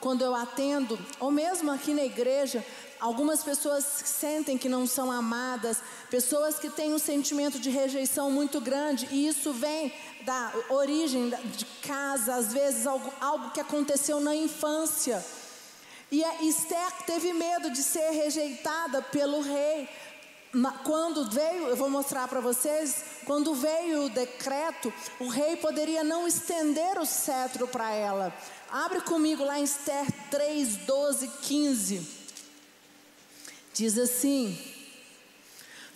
quando 0.00 0.22
eu 0.22 0.34
atendo, 0.34 0.98
ou 1.18 1.30
mesmo 1.30 1.70
aqui 1.72 1.94
na 1.94 2.04
igreja, 2.04 2.64
algumas 3.00 3.42
pessoas 3.42 3.84
sentem 3.84 4.58
que 4.58 4.68
não 4.68 4.86
são 4.86 5.10
amadas, 5.10 5.78
pessoas 6.10 6.58
que 6.58 6.70
têm 6.70 6.94
um 6.94 6.98
sentimento 6.98 7.58
de 7.58 7.70
rejeição 7.70 8.30
muito 8.30 8.60
grande, 8.60 9.08
e 9.10 9.26
isso 9.26 9.52
vem 9.52 9.92
da 10.24 10.52
origem 10.70 11.28
de 11.28 11.64
casa, 11.82 12.34
às 12.34 12.52
vezes 12.52 12.86
algo, 12.86 13.12
algo 13.20 13.50
que 13.50 13.60
aconteceu 13.60 14.20
na 14.20 14.34
infância. 14.34 15.24
E 16.10 16.22
a 16.24 16.42
Esther 16.42 16.92
teve 17.04 17.32
medo 17.32 17.70
de 17.70 17.82
ser 17.82 18.10
rejeitada 18.10 19.02
pelo 19.02 19.40
rei. 19.40 19.88
Quando 20.84 21.28
veio, 21.30 21.66
eu 21.66 21.76
vou 21.76 21.90
mostrar 21.90 22.28
para 22.28 22.40
vocês, 22.40 23.04
quando 23.24 23.54
veio 23.54 24.04
o 24.04 24.08
decreto, 24.08 24.92
o 25.20 25.28
rei 25.28 25.56
poderia 25.56 26.02
não 26.02 26.26
estender 26.26 26.98
o 26.98 27.04
cetro 27.04 27.66
para 27.68 27.92
ela. 27.92 28.32
Abre 28.70 29.00
comigo 29.00 29.44
lá 29.44 29.58
em 29.58 29.64
Esther 29.64 30.06
3, 30.30 30.76
12, 30.78 31.28
15. 31.42 32.15
Diz 33.76 33.98
assim: 33.98 34.58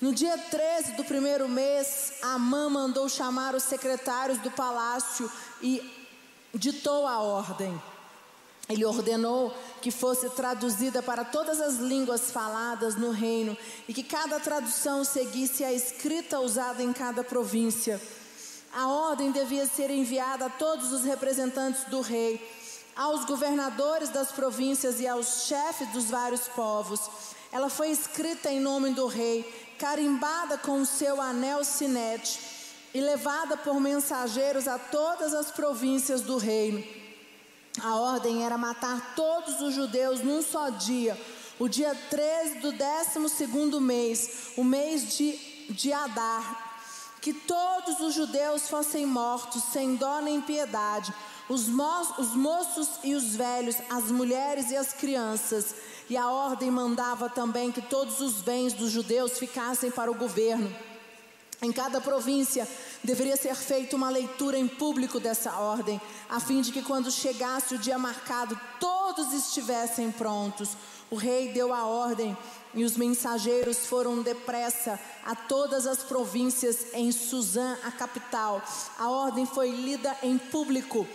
No 0.03 0.13
dia 0.13 0.37
13 0.37 0.93
do 0.97 1.05
primeiro 1.05 1.49
mês, 1.49 2.13
Amã 2.21 2.69
mandou 2.69 3.09
chamar 3.09 3.55
os 3.55 3.63
secretários 3.63 4.37
do 4.37 4.51
palácio 4.51 5.33
e 5.63 5.81
ditou 6.53 7.07
a 7.07 7.21
ordem. 7.21 7.81
Ele 8.69 8.85
ordenou 8.85 9.57
que 9.81 9.91
fosse 9.91 10.29
traduzida 10.29 11.03
para 11.03 11.25
todas 11.25 11.59
as 11.59 11.77
línguas 11.77 12.31
faladas 12.31 12.97
no 12.97 13.13
reino 13.13 13.57
e 13.89 13.95
que 13.95 14.03
cada 14.03 14.39
tradução 14.39 15.03
seguisse 15.03 15.65
a 15.65 15.73
escrita 15.73 16.39
usada 16.39 16.83
em 16.83 16.93
cada 16.93 17.25
província. 17.25 17.99
A 18.75 18.89
ordem 18.89 19.33
devia 19.33 19.65
ser 19.65 19.91
enviada 19.91 20.45
a 20.45 20.51
todos 20.51 20.93
os 20.93 21.03
representantes 21.03 21.85
do 21.85 22.03
rei, 22.03 22.47
aos 22.95 23.25
governadores 23.25 24.11
das 24.11 24.31
províncias 24.31 25.01
e 25.01 25.09
aos 25.09 25.47
chefes 25.47 25.91
dos 25.93 26.11
vários 26.11 26.43
povos. 26.49 27.01
Ela 27.53 27.69
foi 27.69 27.91
escrita 27.91 28.51
em 28.51 28.61
nome 28.61 28.91
do 28.91 29.07
rei, 29.07 29.45
carimbada 29.79 30.59
com 30.59 30.81
o 30.81 30.87
seu 30.87 31.21
anel 31.21 31.65
sinete 31.65 32.39
e 32.93 33.01
levada 33.01 33.57
por 33.57 33.81
mensageiros 33.81 34.69
a 34.69 34.79
todas 34.79 35.33
as 35.35 35.51
províncias 35.51 36.23
do 36.23 36.37
reino. 36.37 36.83
A 37.83 37.97
ordem 37.97 38.45
era 38.45 38.59
matar 38.59 39.15
todos 39.15 39.61
os 39.61 39.75
judeus 39.75 40.21
num 40.21 40.43
só 40.43 40.71
dia, 40.71 41.19
o 41.59 41.69
dia 41.69 41.95
13 42.11 42.59
do 42.59 42.73
12 42.73 43.81
mês, 43.81 44.53
o 44.57 44.65
mês 44.65 45.17
de, 45.17 45.33
de 45.71 45.93
Adar. 45.93 46.69
Que 47.21 47.35
todos 47.35 48.01
os 48.01 48.15
judeus 48.15 48.69
fossem 48.69 49.05
mortos, 49.05 49.63
sem 49.65 49.95
dó 49.95 50.21
nem 50.21 50.41
piedade, 50.41 51.13
os, 51.51 51.69
mo 51.69 52.01
os 52.19 52.35
moços 52.35 52.89
e 53.05 53.15
os 53.15 53.37
velhos, 53.37 53.77
as 53.91 54.05
mulheres 54.05 54.71
e 54.71 54.77
as 54.77 54.95
crianças. 54.95 55.75
E 56.11 56.17
a 56.17 56.29
ordem 56.29 56.73
mandava 56.73 57.31
também 57.31 57.71
que 57.71 57.81
todos 57.81 58.21
os 58.21 58.43
bens 58.43 58.73
dos 58.73 58.91
judeus 58.91 59.39
ficassem 59.39 59.93
para 59.93 60.11
o 60.11 60.15
governo. 60.15 60.75
Em 61.63 61.71
cada 61.71 62.01
província 62.01 62.67
deveria 63.05 63.37
ser 63.37 63.55
feita 63.55 63.95
uma 63.95 64.11
leitura 64.11 64.59
em 64.59 64.67
público 64.67 65.21
dessa 65.21 65.53
ordem, 65.61 66.01
a 66.29 66.41
fim 66.41 66.63
de 66.63 66.73
que 66.73 66.83
quando 66.83 67.13
chegasse 67.13 67.77
o 67.77 67.79
dia 67.79 67.97
marcado, 67.97 68.59
todos 68.81 69.33
estivessem 69.33 70.11
prontos. 70.11 70.71
O 71.09 71.15
rei 71.15 71.53
deu 71.53 71.73
a 71.73 71.85
ordem 71.85 72.37
e 72.75 72.83
os 72.83 72.97
mensageiros 72.97 73.87
foram 73.87 74.21
depressa 74.21 74.99
a 75.25 75.37
todas 75.37 75.87
as 75.87 76.03
províncias 76.03 76.87
em 76.93 77.13
Suzã, 77.13 77.79
a 77.85 77.93
capital. 77.93 78.61
A 78.99 79.09
ordem 79.09 79.47
foi 79.47 79.71
lida 79.71 80.17
em 80.25 80.37
público. 80.39 81.07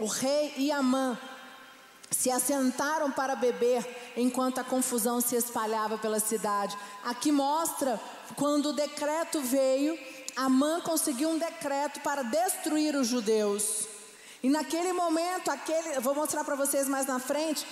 O 0.00 0.06
rei 0.06 0.52
e 0.56 0.72
Amã 0.72 1.16
se 2.22 2.30
assentaram 2.30 3.10
para 3.10 3.34
beber 3.34 3.84
enquanto 4.16 4.60
a 4.60 4.64
confusão 4.64 5.20
se 5.20 5.34
espalhava 5.34 5.98
pela 5.98 6.20
cidade. 6.20 6.78
Aqui 7.02 7.32
mostra 7.32 8.00
quando 8.36 8.66
o 8.66 8.72
decreto 8.72 9.40
veio, 9.40 9.98
Amã 10.36 10.80
conseguiu 10.82 11.30
um 11.30 11.38
decreto 11.38 11.98
para 12.00 12.22
destruir 12.22 12.94
os 12.94 13.08
judeus. 13.08 13.88
E 14.40 14.48
naquele 14.48 14.92
momento, 14.92 15.50
aquele, 15.50 15.98
vou 15.98 16.14
mostrar 16.14 16.44
para 16.44 16.54
vocês 16.54 16.88
mais 16.88 17.06
na 17.06 17.18
frente, 17.18 17.66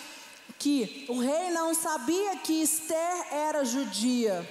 que 0.59 1.07
o 1.09 1.21
rei 1.21 1.53
não 1.53 1.73
sabia 1.73 2.37
que 2.39 2.61
Esther 2.61 3.27
era 3.31 3.65
judia. 3.65 4.49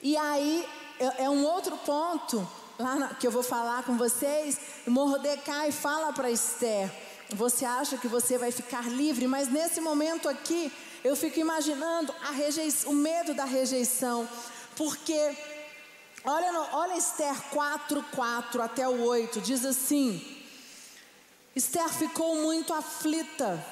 E 0.00 0.16
aí 0.16 0.64
é, 1.00 1.24
é 1.24 1.30
um 1.30 1.44
outro 1.44 1.76
ponto 1.78 2.48
lá 2.78 2.94
na, 2.94 3.08
que 3.14 3.26
eu 3.26 3.32
vou 3.32 3.42
falar 3.42 3.82
com 3.82 3.96
vocês. 3.96 4.60
Mordecai 4.86 5.72
fala 5.72 6.12
para 6.12 6.30
Esther: 6.30 6.88
você 7.34 7.64
acha 7.64 7.96
que 7.96 8.08
você 8.08 8.38
vai 8.38 8.50
ficar 8.50 8.88
livre, 8.88 9.26
mas 9.26 9.48
nesse 9.48 9.80
momento 9.80 10.28
aqui 10.28 10.72
eu 11.04 11.16
fico 11.16 11.40
imaginando 11.40 12.14
o 12.86 12.92
medo 12.92 13.34
da 13.34 13.44
rejeição, 13.44 14.28
porque 14.76 15.36
olha, 16.24 16.52
no, 16.52 16.60
olha 16.76 16.96
Esther 16.96 17.34
4, 17.50 18.02
4 18.14 18.62
até 18.62 18.88
o 18.88 19.02
8, 19.02 19.40
diz 19.40 19.64
assim: 19.64 20.24
Esther 21.54 21.88
ficou 21.88 22.36
muito 22.36 22.72
aflita 22.72 23.64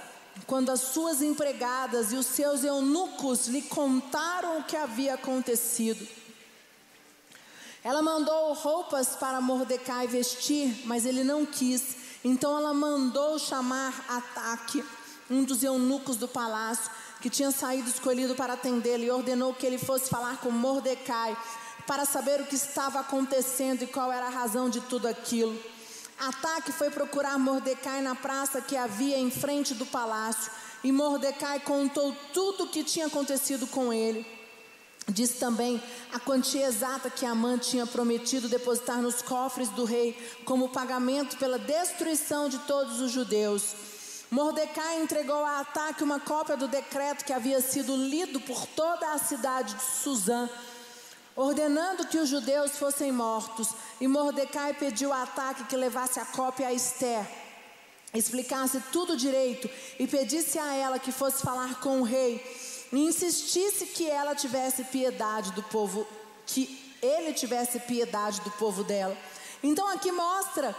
quando 0.47 0.71
as 0.71 0.81
suas 0.81 1.23
empregadas 1.23 2.13
e 2.13 2.17
os 2.17 2.27
seus 2.27 2.65
eunucos 2.65 3.47
lhe 3.47 3.63
contaram 3.63 4.59
o 4.59 4.65
que 4.65 4.77
havia 4.77 5.15
acontecido. 5.15 6.07
Ela 7.83 8.03
mandou 8.03 8.53
roupas 8.53 9.17
para 9.17 9.41
Mordecai 9.41 10.07
vestir, 10.07 10.83
mas 10.85 11.07
ele 11.07 11.25
não 11.25 11.47
quis. 11.47 12.10
Então 12.25 12.57
ela 12.57 12.75
mandou 12.75 13.39
chamar 13.39 14.05
Ataque, 14.09 14.85
um 15.31 15.43
dos 15.43 15.63
eunucos 15.63 16.17
do 16.17 16.29
palácio, 16.29 16.91
que 17.21 17.31
tinha 17.31 17.51
saído 17.51 17.89
escolhido 17.89 18.35
para 18.35 18.55
atendê-lo, 18.55 19.05
e 19.05 19.11
ordenou 19.11 19.55
que 19.55 19.67
ele 19.67 19.79
fosse 19.79 20.09
falar 20.09 20.39
com 20.39 20.51
Mordecai 20.51 21.37
para 21.87 22.05
saber 22.05 22.41
o 22.41 22.47
que 22.47 22.57
estava 22.57 23.01
acontecendo 23.01 23.83
e 23.83 23.87
qual 23.87 24.13
era 24.13 24.27
a 24.27 24.31
razão 24.31 24.69
de 24.69 24.81
tudo 24.83 25.09
aquilo. 25.09 25.59
Ataque 26.19 26.73
foi 26.73 26.91
procurar 26.91 27.39
Mordecai 27.39 28.03
na 28.03 28.15
praça 28.15 28.61
que 28.61 28.77
havia 28.77 29.19
em 29.19 29.31
frente 29.31 29.75
do 29.75 29.87
palácio, 29.87 30.53
e 30.85 30.93
Mordecai 30.93 31.61
contou 31.61 32.15
tudo 32.33 32.65
o 32.65 32.69
que 32.69 32.85
tinha 32.85 33.07
acontecido 33.07 33.67
com 33.67 33.93
ele. 33.93 34.40
Diz 35.11 35.31
também 35.33 35.83
a 36.13 36.21
quantia 36.21 36.67
exata 36.67 37.11
que 37.11 37.27
Amã 37.27 37.59
tinha 37.59 37.87
prometido 37.87 38.49
depositar 38.49 39.03
nos 39.03 39.21
cofres 39.21 39.69
do 39.71 39.85
rei 39.85 40.17
como 40.45 40.69
pagamento 40.69 41.37
pela 41.37 41.59
destruição 41.59 42.49
de 42.49 42.59
todos 42.61 43.01
os 43.01 43.11
judeus. 43.11 43.75
Mordecai 44.31 45.03
entregou 45.03 45.45
a 45.45 45.61
Ataque 45.61 46.05
uma 46.05 46.21
cópia 46.21 46.57
do 46.57 46.69
decreto 46.69 47.25
que 47.25 47.33
havia 47.33 47.61
sido 47.61 47.97
lido 47.97 48.41
por 48.41 48.65
toda 48.67 49.13
a 49.13 49.19
cidade 49.19 49.75
de 49.75 49.83
Suzã, 49.83 50.49
ordenando 51.35 52.07
que 52.07 52.19
os 52.19 52.29
judeus 52.29 52.73
fossem 52.79 53.11
mortos. 53.11 53.69
E 54.01 54.07
Mordecai 54.07 54.73
pediu 54.75 55.13
a 55.13 55.23
Ataque 55.23 55.65
que 55.65 55.77
levasse 55.77 56.21
a 56.21 56.25
cópia 56.25 56.69
a 56.69 56.73
Esther, 56.73 57.27
explicasse 58.15 58.81
tudo 58.93 59.17
direito 59.17 59.69
e 59.99 60.07
pedisse 60.07 60.61
a 60.61 60.75
ela 60.75 61.01
que 61.01 61.11
fosse 61.11 61.43
falar 61.43 61.81
com 61.81 62.01
o 62.01 62.05
rei 62.05 62.41
e 62.93 62.99
insistisse 62.99 63.87
que 63.87 64.09
ela 64.09 64.35
tivesse 64.35 64.85
piedade 64.85 65.53
do 65.53 65.63
povo, 65.63 66.07
que 66.47 66.95
ele 67.03 67.33
tivesse 67.33 67.81
piedade 67.81 68.41
do 68.41 68.51
povo 68.53 68.85
dela. 68.85 69.17
Então 69.63 69.87
aqui 69.89 70.11
mostra 70.11 70.75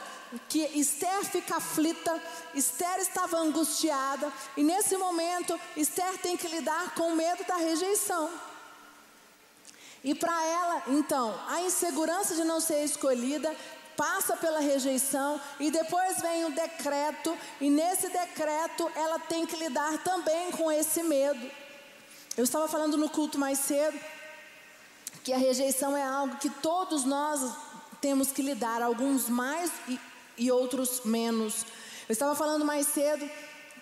que 0.47 0.59
Esther 0.79 1.25
fica 1.25 1.57
aflita, 1.57 2.21
Esther 2.53 2.99
estava 2.99 3.37
angustiada, 3.37 4.31
e 4.55 4.63
nesse 4.63 4.95
momento 4.97 5.59
Esther 5.75 6.17
tem 6.19 6.37
que 6.37 6.47
lidar 6.47 6.95
com 6.95 7.09
o 7.09 7.15
medo 7.15 7.43
da 7.45 7.55
rejeição. 7.57 8.29
E 10.03 10.15
para 10.15 10.43
ela, 10.45 10.83
então, 10.87 11.39
a 11.47 11.61
insegurança 11.61 12.33
de 12.33 12.43
não 12.43 12.59
ser 12.59 12.83
escolhida 12.83 13.55
passa 13.95 14.35
pela 14.35 14.59
rejeição 14.59 15.39
e 15.59 15.69
depois 15.69 16.19
vem 16.21 16.45
o 16.45 16.51
decreto, 16.51 17.37
e 17.59 17.69
nesse 17.69 18.09
decreto 18.09 18.91
ela 18.95 19.19
tem 19.19 19.45
que 19.45 19.55
lidar 19.55 19.99
também 19.99 20.49
com 20.51 20.71
esse 20.71 21.03
medo. 21.03 21.60
Eu 22.37 22.45
estava 22.45 22.67
falando 22.67 22.97
no 22.97 23.09
culto 23.09 23.37
mais 23.37 23.59
cedo 23.59 23.99
que 25.23 25.33
a 25.33 25.37
rejeição 25.37 25.95
é 25.95 26.03
algo 26.03 26.37
que 26.37 26.49
todos 26.49 27.03
nós 27.03 27.51
temos 27.99 28.31
que 28.31 28.41
lidar, 28.41 28.81
alguns 28.81 29.27
mais 29.27 29.69
e, 29.87 29.99
e 30.37 30.51
outros 30.51 31.01
menos. 31.03 31.65
Eu 32.07 32.13
estava 32.13 32.33
falando 32.33 32.63
mais 32.63 32.87
cedo 32.87 33.29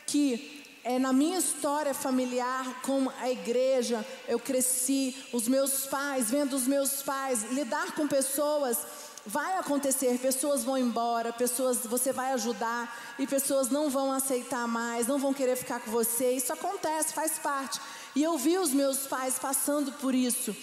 que 0.07 0.65
é, 0.83 0.97
na 0.97 1.13
minha 1.13 1.37
história 1.37 1.93
familiar 1.93 2.81
com 2.81 3.11
a 3.19 3.29
igreja, 3.29 4.03
eu 4.27 4.39
cresci, 4.39 5.15
os 5.31 5.47
meus 5.47 5.85
pais, 5.85 6.31
vendo 6.31 6.53
os 6.53 6.65
meus 6.65 7.03
pais 7.03 7.51
lidar 7.51 7.93
com 7.93 8.07
pessoas, 8.07 8.79
vai 9.25 9.57
acontecer, 9.57 10.17
pessoas 10.17 10.63
vão 10.63 10.77
embora, 10.77 11.31
pessoas 11.31 11.79
você 11.85 12.11
vai 12.11 12.33
ajudar 12.33 13.15
e 13.19 13.27
pessoas 13.27 13.69
não 13.69 13.89
vão 13.89 14.11
aceitar 14.11 14.67
mais, 14.67 15.05
não 15.05 15.19
vão 15.19 15.33
querer 15.33 15.55
ficar 15.55 15.79
com 15.79 15.91
você. 15.91 16.31
Isso 16.31 16.51
acontece, 16.51 17.13
faz 17.13 17.33
parte. 17.37 17.79
E 18.15 18.23
eu 18.23 18.37
vi 18.37 18.57
os 18.57 18.71
meus 18.71 18.99
pais 19.07 19.37
passando 19.37 19.91
por 19.93 20.15
isso. 20.15 20.55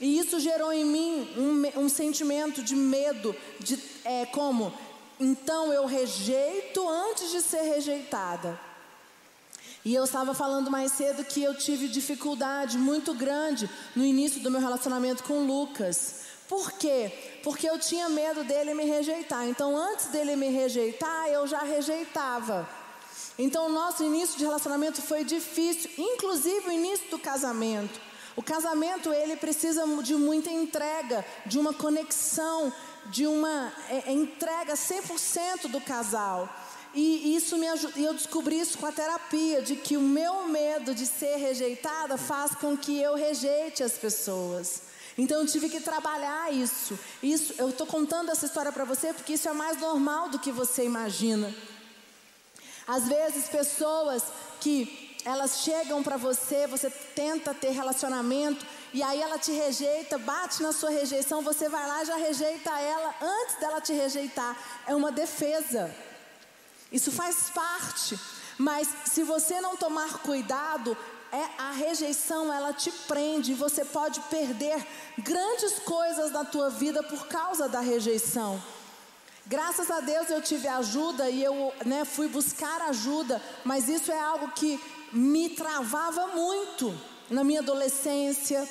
E 0.00 0.18
isso 0.18 0.40
gerou 0.40 0.72
em 0.72 0.84
mim 0.84 1.28
um, 1.36 1.84
um 1.84 1.88
sentimento 1.88 2.62
de 2.62 2.74
medo, 2.74 3.34
de 3.60 3.78
é, 4.04 4.26
como? 4.26 4.72
Então 5.20 5.72
eu 5.72 5.86
rejeito 5.86 6.88
antes 6.88 7.30
de 7.30 7.40
ser 7.40 7.62
rejeitada. 7.62 8.58
E 9.84 9.94
eu 9.94 10.04
estava 10.04 10.32
falando 10.32 10.70
mais 10.70 10.92
cedo 10.92 11.24
que 11.24 11.42
eu 11.42 11.54
tive 11.56 11.88
dificuldade 11.88 12.78
muito 12.78 13.14
grande 13.14 13.68
no 13.96 14.04
início 14.04 14.40
do 14.40 14.50
meu 14.50 14.60
relacionamento 14.60 15.24
com 15.24 15.44
Lucas. 15.44 16.22
Por 16.48 16.72
quê? 16.72 17.40
Porque 17.42 17.68
eu 17.68 17.78
tinha 17.78 18.08
medo 18.08 18.44
dele 18.44 18.74
me 18.74 18.84
rejeitar. 18.84 19.48
Então, 19.48 19.76
antes 19.76 20.06
dele 20.06 20.36
me 20.36 20.48
rejeitar, 20.50 21.28
eu 21.28 21.46
já 21.46 21.60
rejeitava. 21.60 22.68
Então, 23.38 23.66
o 23.66 23.72
nosso 23.72 24.02
início 24.02 24.38
de 24.38 24.44
relacionamento 24.44 25.00
foi 25.02 25.24
difícil, 25.24 25.90
inclusive 25.96 26.68
o 26.68 26.72
início 26.72 27.08
do 27.10 27.18
casamento. 27.18 28.00
O 28.34 28.42
casamento 28.42 29.12
ele 29.12 29.36
precisa 29.36 29.84
de 30.02 30.14
muita 30.14 30.50
entrega, 30.50 31.24
de 31.44 31.58
uma 31.58 31.72
conexão, 31.72 32.72
de 33.06 33.26
uma 33.26 33.72
é, 33.88 34.10
é 34.10 34.12
entrega 34.12 34.74
100% 34.74 35.68
do 35.68 35.80
casal. 35.80 36.48
E 36.94 37.34
isso 37.34 37.56
me 37.56 37.66
ajuda, 37.68 37.98
eu 37.98 38.12
descobri 38.12 38.60
isso 38.60 38.76
com 38.76 38.86
a 38.86 38.92
terapia, 38.92 39.62
de 39.62 39.76
que 39.76 39.96
o 39.96 40.02
meu 40.02 40.46
medo 40.46 40.94
de 40.94 41.06
ser 41.06 41.36
rejeitada 41.36 42.18
faz 42.18 42.54
com 42.54 42.76
que 42.76 43.00
eu 43.00 43.14
rejeite 43.14 43.82
as 43.82 43.92
pessoas. 43.92 44.82
Então 45.16 45.40
eu 45.40 45.46
tive 45.46 45.68
que 45.68 45.80
trabalhar 45.80 46.52
isso. 46.52 46.98
Isso, 47.22 47.54
eu 47.58 47.70
estou 47.70 47.86
contando 47.86 48.30
essa 48.30 48.46
história 48.46 48.72
para 48.72 48.84
você 48.84 49.12
porque 49.12 49.34
isso 49.34 49.48
é 49.48 49.52
mais 49.52 49.78
normal 49.78 50.28
do 50.28 50.38
que 50.38 50.52
você 50.52 50.84
imagina. 50.84 51.54
Às 52.94 53.08
vezes 53.08 53.48
pessoas 53.48 54.22
que 54.60 55.16
elas 55.24 55.60
chegam 55.60 56.02
para 56.02 56.18
você, 56.18 56.66
você 56.66 56.90
tenta 56.90 57.54
ter 57.54 57.70
relacionamento 57.70 58.66
e 58.92 59.02
aí 59.02 59.22
ela 59.22 59.38
te 59.38 59.50
rejeita, 59.50 60.18
bate 60.18 60.62
na 60.62 60.74
sua 60.74 60.90
rejeição, 60.90 61.40
você 61.40 61.70
vai 61.70 61.88
lá 61.88 62.02
e 62.02 62.04
já 62.04 62.16
rejeita 62.16 62.70
ela 62.78 63.14
antes 63.22 63.56
dela 63.56 63.80
te 63.80 63.94
rejeitar. 63.94 64.54
É 64.86 64.94
uma 64.94 65.10
defesa. 65.10 65.90
Isso 66.92 67.10
faz 67.10 67.48
parte. 67.48 68.20
Mas 68.58 68.86
se 69.06 69.22
você 69.22 69.58
não 69.62 69.74
tomar 69.74 70.18
cuidado, 70.18 70.94
é 71.32 71.44
a 71.56 71.70
rejeição, 71.72 72.52
ela 72.52 72.74
te 72.74 72.92
prende, 73.08 73.54
você 73.54 73.86
pode 73.86 74.20
perder 74.36 74.86
grandes 75.16 75.78
coisas 75.78 76.30
na 76.30 76.44
tua 76.44 76.68
vida 76.68 77.02
por 77.02 77.26
causa 77.26 77.70
da 77.70 77.80
rejeição. 77.80 78.62
Graças 79.46 79.90
a 79.90 80.00
Deus 80.00 80.30
eu 80.30 80.40
tive 80.40 80.68
ajuda 80.68 81.28
e 81.28 81.42
eu 81.42 81.74
né, 81.84 82.04
fui 82.04 82.28
buscar 82.28 82.80
ajuda, 82.82 83.42
mas 83.64 83.88
isso 83.88 84.12
é 84.12 84.18
algo 84.18 84.52
que 84.52 84.80
me 85.12 85.50
travava 85.50 86.28
muito 86.28 86.96
na 87.28 87.42
minha 87.42 87.60
adolescência, 87.60 88.68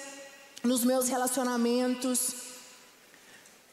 nos 0.64 0.84
meus 0.84 1.10
relacionamentos. 1.10 2.36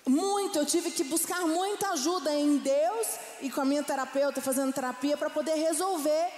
Muito, 0.04 0.58
eu 0.58 0.66
tive 0.66 0.90
que 0.90 1.04
buscar 1.04 1.42
muita 1.42 1.90
ajuda 1.90 2.34
em 2.34 2.56
Deus 2.56 3.06
e 3.42 3.50
com 3.50 3.61
a 3.61 3.64
minha 3.64 3.82
terapeuta 3.82 4.40
fazendo 4.40 4.72
terapia 4.72 5.16
para 5.16 5.30
poder 5.30 5.54
resolver. 5.54 6.28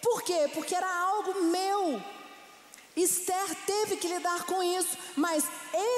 Por 0.00 0.22
quê? 0.22 0.48
Porque 0.54 0.74
era 0.74 0.88
algo 1.02 1.44
meu. 1.44 2.02
Esther 2.96 3.54
teve 3.66 3.96
que 3.96 4.08
lidar 4.08 4.44
com 4.44 4.62
isso, 4.62 4.96
mas 5.16 5.44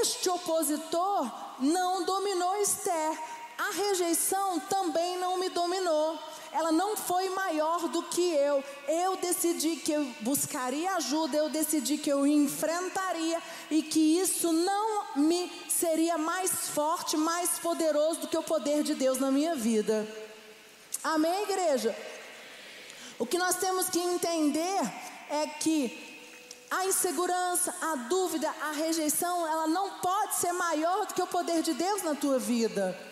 este 0.00 0.28
opositor 0.28 1.30
não 1.60 2.04
dominou 2.04 2.56
Esther. 2.56 3.18
A 3.58 3.70
rejeição 3.70 4.60
também 4.60 5.18
não 5.18 5.38
me 5.38 5.48
dominou 5.48 6.18
ela 6.52 6.70
não 6.70 6.96
foi 6.96 7.30
maior 7.30 7.88
do 7.88 8.02
que 8.02 8.34
eu. 8.34 8.62
Eu 8.86 9.16
decidi 9.16 9.76
que 9.76 9.92
eu 9.92 10.04
buscaria 10.20 10.94
ajuda, 10.96 11.36
eu 11.36 11.48
decidi 11.48 11.96
que 11.96 12.10
eu 12.10 12.26
enfrentaria 12.26 13.42
e 13.70 13.82
que 13.82 14.20
isso 14.20 14.52
não 14.52 15.16
me 15.16 15.50
seria 15.68 16.18
mais 16.18 16.68
forte, 16.68 17.16
mais 17.16 17.58
poderoso 17.58 18.20
do 18.20 18.28
que 18.28 18.36
o 18.36 18.42
poder 18.42 18.82
de 18.82 18.94
Deus 18.94 19.18
na 19.18 19.30
minha 19.30 19.54
vida. 19.54 20.06
Amém, 21.02 21.44
igreja? 21.44 21.96
O 23.18 23.24
que 23.24 23.38
nós 23.38 23.56
temos 23.56 23.88
que 23.88 23.98
entender 23.98 24.80
é 25.30 25.46
que 25.46 26.10
a 26.70 26.84
insegurança, 26.84 27.74
a 27.80 27.96
dúvida, 27.96 28.52
a 28.60 28.72
rejeição, 28.72 29.46
ela 29.46 29.66
não 29.66 29.98
pode 30.00 30.36
ser 30.36 30.52
maior 30.52 31.06
do 31.06 31.14
que 31.14 31.22
o 31.22 31.26
poder 31.26 31.62
de 31.62 31.72
Deus 31.72 32.02
na 32.02 32.14
tua 32.14 32.38
vida. 32.38 33.11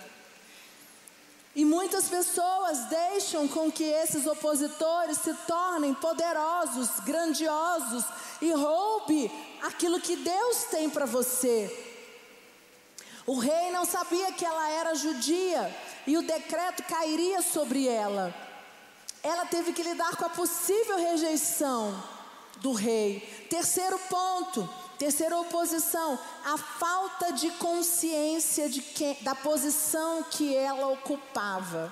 E 1.60 1.64
muitas 1.66 2.08
pessoas 2.08 2.86
deixam 2.86 3.46
com 3.46 3.70
que 3.70 3.84
esses 3.84 4.26
opositores 4.26 5.18
se 5.18 5.34
tornem 5.46 5.92
poderosos, 5.92 7.00
grandiosos 7.00 8.02
e 8.40 8.50
roube 8.50 9.30
aquilo 9.60 10.00
que 10.00 10.16
Deus 10.16 10.64
tem 10.70 10.88
para 10.88 11.04
você. 11.04 11.68
O 13.26 13.38
rei 13.38 13.70
não 13.72 13.84
sabia 13.84 14.32
que 14.32 14.42
ela 14.42 14.70
era 14.70 14.94
judia 14.94 15.76
e 16.06 16.16
o 16.16 16.22
decreto 16.22 16.82
cairia 16.84 17.42
sobre 17.42 17.86
ela. 17.86 18.34
Ela 19.22 19.44
teve 19.44 19.74
que 19.74 19.82
lidar 19.82 20.16
com 20.16 20.24
a 20.24 20.30
possível 20.30 20.96
rejeição 20.96 22.02
do 22.62 22.72
rei. 22.72 23.20
Terceiro 23.50 23.98
ponto, 24.08 24.66
Terceira 25.00 25.34
oposição, 25.38 26.18
a 26.44 26.58
falta 26.58 27.32
de 27.32 27.50
consciência 27.52 28.68
de 28.68 28.82
quem, 28.82 29.16
da 29.22 29.34
posição 29.34 30.22
que 30.24 30.54
ela 30.54 30.88
ocupava. 30.88 31.90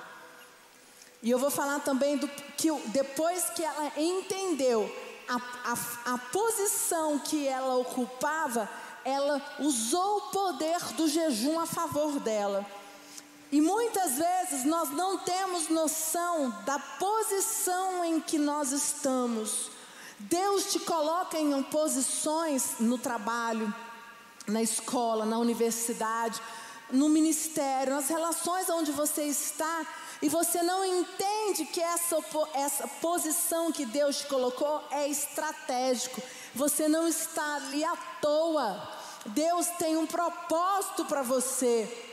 E 1.23 1.31
eu 1.31 1.39
vou 1.39 1.49
falar 1.49 1.79
também 1.79 2.17
do 2.17 2.27
que 2.27 2.71
depois 2.89 3.49
que 3.49 3.63
ela 3.63 3.91
entendeu 3.97 4.87
a, 5.27 5.37
a, 5.71 6.13
a 6.13 6.17
posição 6.19 7.17
que 7.17 7.47
ela 7.47 7.77
ocupava, 7.77 8.69
ela 9.03 9.41
usou 9.57 10.17
o 10.17 10.21
poder 10.29 10.77
do 10.93 11.07
jejum 11.07 11.59
a 11.59 11.65
favor 11.65 12.19
dela. 12.19 12.63
E 13.51 13.59
muitas 13.59 14.19
vezes 14.19 14.65
nós 14.65 14.91
não 14.91 15.17
temos 15.17 15.67
noção 15.67 16.51
da 16.63 16.77
posição 16.77 18.05
em 18.05 18.21
que 18.21 18.37
nós 18.37 18.71
estamos. 18.71 19.78
Deus 20.19 20.71
te 20.71 20.79
coloca 20.79 21.39
em 21.39 21.63
posições 21.63 22.75
no 22.79 22.97
trabalho, 22.97 23.73
na 24.45 24.61
escola, 24.61 25.25
na 25.25 25.37
universidade, 25.37 26.41
no 26.91 27.07
ministério, 27.07 27.95
nas 27.95 28.09
relações 28.09 28.69
onde 28.69 28.91
você 28.91 29.23
está, 29.23 29.85
e 30.21 30.27
você 30.27 30.61
não 30.61 30.83
entende 30.83 31.65
que 31.65 31.79
essa, 31.79 32.17
essa 32.53 32.87
posição 32.87 33.71
que 33.71 33.85
Deus 33.85 34.17
te 34.17 34.27
colocou 34.27 34.83
é 34.91 35.07
estratégico. 35.07 36.21
Você 36.53 36.89
não 36.89 37.07
está 37.07 37.55
ali 37.55 37.83
à 37.85 37.95
toa. 38.21 38.89
Deus 39.27 39.67
tem 39.77 39.95
um 39.95 40.05
propósito 40.05 41.05
para 41.05 41.21
você. 41.21 42.08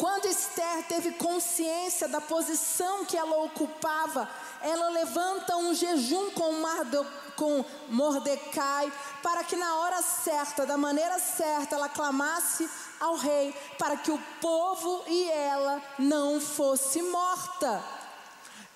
Quando 0.00 0.24
Esther 0.28 0.82
teve 0.88 1.10
consciência 1.10 2.08
da 2.08 2.22
posição 2.22 3.04
que 3.04 3.18
ela 3.18 3.36
ocupava, 3.44 4.26
ela 4.62 4.88
levanta 4.88 5.58
um 5.58 5.74
jejum 5.74 6.30
com, 6.30 7.62
Mordecai, 7.90 8.90
para 9.22 9.44
que 9.44 9.56
na 9.56 9.74
hora 9.74 10.00
certa, 10.00 10.64
da 10.64 10.78
maneira 10.78 11.18
certa, 11.18 11.74
ela 11.74 11.90
clamasse 11.90 12.66
ao 12.98 13.16
rei, 13.16 13.54
para 13.78 13.98
que 13.98 14.10
o 14.10 14.18
povo 14.40 15.04
e 15.06 15.28
ela 15.28 15.82
não 15.98 16.40
fosse 16.40 17.02
morta. 17.02 17.84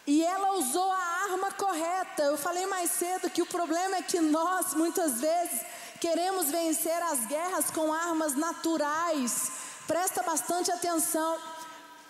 E 0.06 0.22
ela 0.22 0.58
usou 0.58 0.92
a 0.92 1.30
arma 1.30 1.50
correta. 1.52 2.22
Eu 2.24 2.36
falei 2.36 2.66
mais 2.66 2.90
cedo 2.90 3.30
que 3.30 3.40
o 3.40 3.46
problema 3.46 3.96
é 3.96 4.02
que 4.02 4.20
nós, 4.20 4.74
muitas 4.74 5.22
vezes, 5.22 5.62
queremos 5.98 6.50
vencer 6.50 7.02
as 7.04 7.20
guerras 7.20 7.70
com 7.70 7.90
armas 7.94 8.34
naturais 8.34 9.63
Presta 9.86 10.22
bastante 10.22 10.70
atenção. 10.70 11.38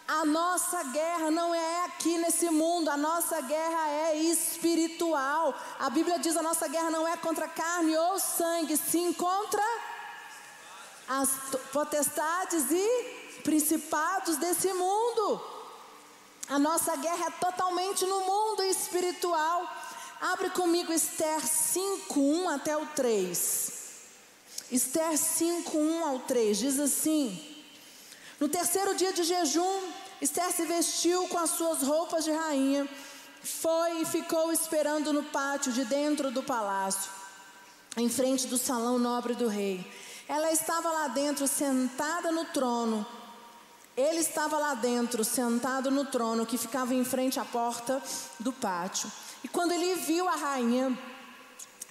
A 0.06 0.24
nossa 0.24 0.82
guerra 0.84 1.30
não 1.30 1.54
é 1.54 1.84
aqui 1.86 2.18
nesse 2.18 2.50
mundo, 2.50 2.90
a 2.90 2.96
nossa 2.96 3.40
guerra 3.40 3.88
é 3.88 4.16
espiritual. 4.16 5.54
A 5.78 5.88
Bíblia 5.88 6.18
diz: 6.18 6.36
a 6.36 6.42
nossa 6.42 6.68
guerra 6.68 6.90
não 6.90 7.08
é 7.08 7.16
contra 7.16 7.48
carne 7.48 7.96
ou 7.96 8.18
sangue, 8.20 8.76
sim 8.76 9.12
contra 9.14 9.62
as 11.08 11.30
potestades 11.72 12.70
e 12.70 13.40
principados 13.42 14.36
desse 14.36 14.72
mundo. 14.72 15.40
A 16.48 16.58
nossa 16.58 16.94
guerra 16.96 17.26
é 17.26 17.30
totalmente 17.30 18.04
no 18.04 18.20
mundo 18.20 18.62
espiritual. 18.62 19.66
Abre 20.20 20.50
comigo 20.50 20.92
Esther 20.92 21.40
5, 21.40 22.20
1 22.20 22.48
até 22.50 22.76
o 22.76 22.86
3. 22.86 23.72
Esther 24.70 25.16
5, 25.16 25.76
1 25.76 26.06
ao 26.06 26.18
3 26.20 26.58
diz 26.58 26.78
assim: 26.78 27.53
No 28.44 28.50
terceiro 28.50 28.94
dia 28.94 29.10
de 29.10 29.24
jejum, 29.24 29.80
Esther 30.20 30.52
se 30.52 30.66
vestiu 30.66 31.26
com 31.28 31.38
as 31.38 31.48
suas 31.48 31.80
roupas 31.80 32.24
de 32.24 32.30
rainha, 32.30 32.86
foi 33.42 34.02
e 34.02 34.04
ficou 34.04 34.52
esperando 34.52 35.14
no 35.14 35.22
pátio 35.22 35.72
de 35.72 35.82
dentro 35.86 36.30
do 36.30 36.42
palácio, 36.42 37.10
em 37.96 38.06
frente 38.06 38.46
do 38.46 38.58
salão 38.58 38.98
nobre 38.98 39.32
do 39.32 39.48
rei. 39.48 39.90
Ela 40.28 40.52
estava 40.52 40.90
lá 40.90 41.08
dentro, 41.08 41.48
sentada 41.48 42.30
no 42.30 42.44
trono. 42.44 43.06
Ele 43.96 44.18
estava 44.18 44.58
lá 44.58 44.74
dentro, 44.74 45.24
sentado 45.24 45.90
no 45.90 46.04
trono, 46.04 46.44
que 46.44 46.58
ficava 46.58 46.92
em 46.92 47.02
frente 47.02 47.40
à 47.40 47.46
porta 47.46 48.02
do 48.38 48.52
pátio. 48.52 49.10
E 49.42 49.48
quando 49.48 49.72
ele 49.72 49.94
viu 49.94 50.28
a 50.28 50.36
rainha 50.36 50.94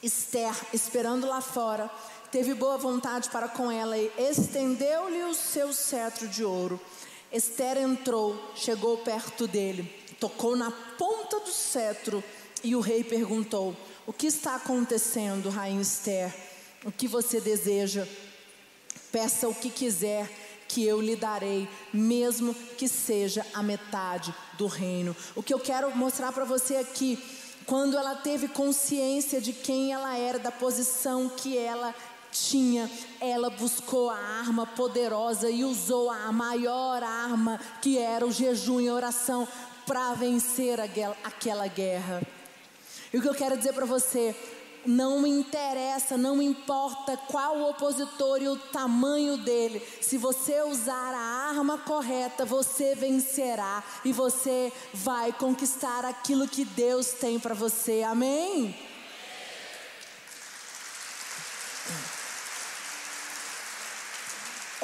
Esther 0.03 0.53
esperando 0.71 1.25
lá 1.25 1.41
fora, 1.41 1.89
teve 2.33 2.55
boa 2.55 2.79
vontade 2.79 3.29
para 3.29 3.47
com 3.47 3.69
ela 3.69 3.95
e 3.95 4.11
estendeu-lhe 4.17 5.21
o 5.25 5.35
seu 5.35 5.71
cetro 5.71 6.27
de 6.27 6.43
ouro. 6.43 6.81
Esther 7.31 7.77
entrou, 7.77 8.51
chegou 8.55 8.97
perto 8.97 9.47
dele, 9.47 9.83
tocou 10.19 10.55
na 10.55 10.71
ponta 10.71 11.39
do 11.41 11.51
cetro 11.51 12.23
e 12.63 12.75
o 12.75 12.79
rei 12.79 13.03
perguntou: 13.03 13.75
O 14.07 14.11
que 14.11 14.25
está 14.25 14.55
acontecendo, 14.55 15.51
rainha 15.51 15.79
Esther? 15.79 16.33
O 16.83 16.91
que 16.91 17.07
você 17.07 17.39
deseja? 17.39 18.07
Peça 19.11 19.47
o 19.47 19.53
que 19.53 19.69
quiser, 19.69 20.27
que 20.67 20.83
eu 20.83 20.99
lhe 20.99 21.15
darei, 21.15 21.69
mesmo 21.93 22.55
que 22.55 22.87
seja 22.87 23.45
a 23.53 23.61
metade 23.61 24.33
do 24.57 24.65
reino. 24.65 25.15
O 25.35 25.43
que 25.43 25.53
eu 25.53 25.59
quero 25.59 25.95
mostrar 25.95 26.31
para 26.31 26.45
você 26.45 26.77
aqui, 26.77 27.23
quando 27.67 27.95
ela 27.95 28.15
teve 28.15 28.47
consciência 28.47 29.39
de 29.39 29.53
quem 29.53 29.93
ela 29.93 30.17
era, 30.17 30.39
da 30.39 30.51
posição 30.51 31.29
que 31.29 31.55
ela 31.55 31.93
tinha, 32.33 32.89
ela 33.21 33.49
buscou 33.49 34.09
a 34.09 34.17
arma 34.17 34.65
poderosa 34.65 35.49
e 35.49 35.63
usou 35.63 36.09
a 36.09 36.31
maior 36.31 37.03
arma, 37.03 37.59
que 37.81 37.97
era 37.97 38.25
o 38.25 38.31
jejum 38.31 38.81
e 38.81 38.89
oração, 38.89 39.47
para 39.85 40.13
vencer 40.13 40.79
aquela 41.23 41.67
guerra. 41.67 42.21
E 43.13 43.17
o 43.17 43.21
que 43.21 43.29
eu 43.29 43.35
quero 43.35 43.57
dizer 43.57 43.73
para 43.73 43.85
você, 43.85 44.35
não 44.85 45.25
interessa, 45.25 46.17
não 46.17 46.41
importa 46.41 47.15
qual 47.27 47.57
o 47.57 47.69
opositor 47.69 48.41
e 48.41 48.47
o 48.47 48.57
tamanho 48.57 49.37
dele. 49.37 49.81
Se 50.01 50.17
você 50.17 50.61
usar 50.63 51.13
a 51.13 51.49
arma 51.49 51.77
correta, 51.77 52.45
você 52.45 52.95
vencerá 52.95 53.83
e 54.03 54.11
você 54.11 54.71
vai 54.93 55.31
conquistar 55.31 56.05
aquilo 56.05 56.47
que 56.47 56.65
Deus 56.65 57.13
tem 57.13 57.39
para 57.39 57.53
você. 57.53 58.03
Amém? 58.03 58.75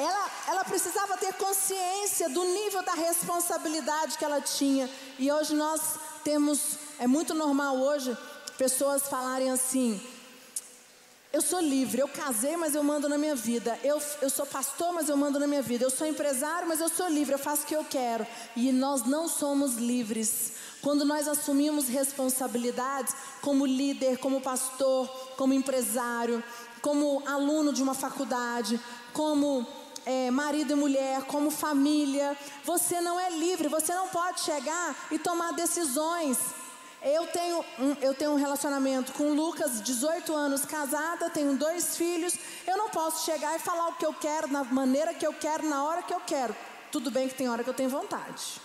Ela, 0.00 0.30
ela 0.48 0.64
precisava 0.64 1.16
ter 1.18 1.34
consciência 1.34 2.28
do 2.30 2.42
nível 2.42 2.82
da 2.82 2.94
responsabilidade 2.94 4.16
que 4.16 4.24
ela 4.24 4.40
tinha. 4.40 4.88
E 5.18 5.30
hoje 5.30 5.54
nós 5.54 5.80
temos, 6.24 6.78
é 6.98 7.06
muito 7.06 7.34
normal 7.34 7.76
hoje, 7.76 8.16
pessoas 8.56 9.02
falarem 9.02 9.50
assim: 9.50 10.00
eu 11.32 11.40
sou 11.40 11.60
livre, 11.60 12.00
eu 12.00 12.08
casei, 12.08 12.56
mas 12.56 12.74
eu 12.74 12.82
mando 12.82 13.08
na 13.08 13.16
minha 13.16 13.36
vida. 13.36 13.78
Eu, 13.84 14.02
eu 14.20 14.28
sou 14.28 14.44
pastor, 14.44 14.92
mas 14.92 15.08
eu 15.08 15.16
mando 15.16 15.38
na 15.38 15.46
minha 15.46 15.62
vida. 15.62 15.84
Eu 15.84 15.90
sou 15.90 16.06
empresário, 16.06 16.66
mas 16.66 16.80
eu 16.80 16.88
sou 16.88 17.08
livre, 17.08 17.34
eu 17.34 17.38
faço 17.38 17.62
o 17.62 17.66
que 17.66 17.76
eu 17.76 17.84
quero. 17.84 18.26
E 18.56 18.72
nós 18.72 19.04
não 19.04 19.28
somos 19.28 19.74
livres. 19.74 20.54
Quando 20.82 21.04
nós 21.04 21.28
assumimos 21.28 21.86
responsabilidades 21.86 23.14
como 23.42 23.64
líder, 23.64 24.16
como 24.16 24.40
pastor, 24.40 25.06
como 25.36 25.52
empresário, 25.52 26.42
como 26.82 27.22
aluno 27.28 27.72
de 27.72 27.82
uma 27.82 27.94
faculdade, 27.94 28.80
como 29.12 29.66
é, 30.10 30.30
marido 30.30 30.72
e 30.72 30.76
mulher, 30.76 31.22
como 31.22 31.50
família, 31.50 32.36
você 32.64 33.00
não 33.00 33.18
é 33.18 33.30
livre, 33.30 33.68
você 33.68 33.94
não 33.94 34.08
pode 34.08 34.40
chegar 34.40 34.96
e 35.10 35.18
tomar 35.18 35.52
decisões 35.52 36.38
eu 37.02 37.26
tenho, 37.28 37.64
um, 37.78 37.92
eu 38.02 38.12
tenho 38.12 38.32
um 38.32 38.36
relacionamento 38.36 39.12
com 39.12 39.32
Lucas, 39.32 39.80
18 39.82 40.34
anos, 40.34 40.66
casada, 40.66 41.30
tenho 41.30 41.56
dois 41.56 41.96
filhos. 41.96 42.34
Eu 42.66 42.76
não 42.76 42.90
posso 42.90 43.24
chegar 43.24 43.56
e 43.56 43.58
falar 43.58 43.88
o 43.88 43.94
que 43.94 44.04
eu 44.04 44.12
quero, 44.12 44.48
na 44.48 44.64
maneira 44.64 45.14
que 45.14 45.26
eu 45.26 45.32
quero, 45.32 45.66
na 45.66 45.82
hora 45.82 46.02
que 46.02 46.12
eu 46.12 46.20
quero. 46.20 46.54
Tudo 46.92 47.10
bem 47.10 47.26
que 47.26 47.34
tem 47.34 47.48
hora 47.48 47.64
que 47.64 47.70
eu 47.70 47.74
tenho 47.74 47.88
vontade. 47.88 48.60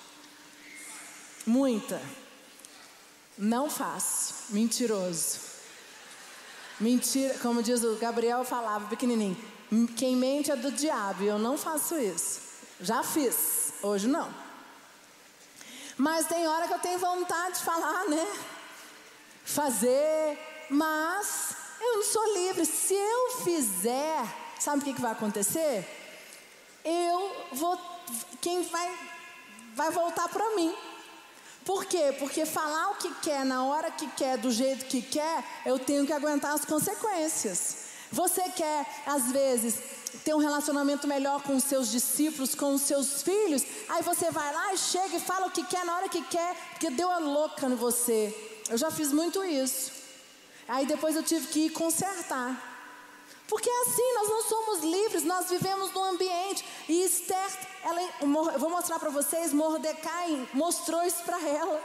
Muita. 1.45 2.01
Não 3.37 3.69
faço. 3.69 4.33
Mentiroso. 4.49 5.39
Mentira, 6.77 7.37
como 7.39 7.63
diz 7.63 7.83
o 7.83 7.95
Gabriel 7.95 8.43
falava 8.43 8.89
pequenininho. 8.89 9.54
Quem 9.97 10.15
mente 10.15 10.51
é 10.51 10.55
do 10.55 10.71
diabo. 10.71 11.23
E 11.23 11.27
eu 11.27 11.39
não 11.39 11.57
faço 11.57 11.97
isso. 11.97 12.41
Já 12.79 13.03
fiz. 13.03 13.73
Hoje 13.81 14.07
não. 14.07 14.29
Mas 15.97 16.27
tem 16.27 16.47
hora 16.47 16.67
que 16.67 16.73
eu 16.73 16.79
tenho 16.79 16.99
vontade 16.99 17.57
de 17.57 17.63
falar, 17.63 18.05
né? 18.05 18.27
Fazer, 19.45 20.37
mas 20.69 21.55
eu 21.79 21.95
não 21.95 22.03
sou 22.03 22.33
livre. 22.33 22.65
Se 22.65 22.93
eu 22.93 23.37
fizer, 23.43 24.25
sabe 24.59 24.81
o 24.81 24.85
que, 24.85 24.93
que 24.93 25.01
vai 25.01 25.11
acontecer? 25.11 25.87
Eu 26.83 27.47
vou. 27.53 27.79
Quem 28.41 28.63
vai, 28.63 28.99
vai 29.73 29.89
voltar 29.91 30.27
para 30.27 30.55
mim. 30.55 30.75
Por 31.63 31.85
quê? 31.85 32.13
Porque 32.19 32.45
falar 32.45 32.91
o 32.91 32.95
que 32.95 33.11
quer 33.15 33.43
na 33.43 33.63
hora 33.63 33.89
que 33.89 34.07
quer, 34.11 34.37
do 34.37 34.51
jeito 34.51 34.85
que 34.85 35.01
quer, 35.01 35.43
eu 35.65 35.79
tenho 35.79 36.05
que 36.05 36.13
aguentar 36.13 36.53
as 36.53 36.63
consequências. 36.63 37.84
Você 38.15 38.43
quer, 38.51 38.87
às 39.05 39.29
vezes, 39.29 39.75
ter 40.23 40.33
um 40.33 40.37
relacionamento 40.37 41.05
melhor 41.05 41.43
com 41.43 41.57
os 41.57 41.65
seus 41.65 41.91
discípulos, 41.91 42.55
com 42.55 42.73
os 42.73 42.81
seus 42.81 43.21
filhos, 43.21 43.61
aí 43.89 44.01
você 44.03 44.31
vai 44.31 44.53
lá 44.53 44.73
e 44.73 44.77
chega 44.77 45.17
e 45.17 45.19
fala 45.19 45.47
o 45.47 45.51
que 45.51 45.65
quer 45.65 45.83
na 45.83 45.97
hora 45.97 46.07
que 46.07 46.21
quer, 46.23 46.55
porque 46.69 46.89
deu 46.89 47.11
a 47.11 47.17
louca 47.17 47.65
em 47.65 47.75
você. 47.75 48.33
Eu 48.69 48.77
já 48.77 48.89
fiz 48.89 49.11
muito 49.11 49.43
isso. 49.43 49.91
Aí 50.65 50.85
depois 50.85 51.13
eu 51.17 51.23
tive 51.23 51.47
que 51.47 51.65
ir 51.65 51.71
consertar. 51.71 52.49
Porque 53.49 53.69
é 53.69 53.81
assim, 53.81 54.13
nós 54.13 54.29
não 54.29 54.43
somos 54.43 54.79
livres, 54.79 55.23
nós 55.25 55.49
vivemos 55.49 55.91
num 55.91 56.05
ambiente. 56.05 56.63
E 56.87 57.03
Esther, 57.03 57.51
ela, 57.83 58.01
eu 58.21 58.59
vou 58.59 58.69
mostrar 58.69 58.97
para 58.97 59.09
vocês, 59.09 59.51
Mordecai 59.51 60.47
mostrou 60.53 61.03
isso 61.03 61.21
para 61.23 61.39
ela. 61.41 61.83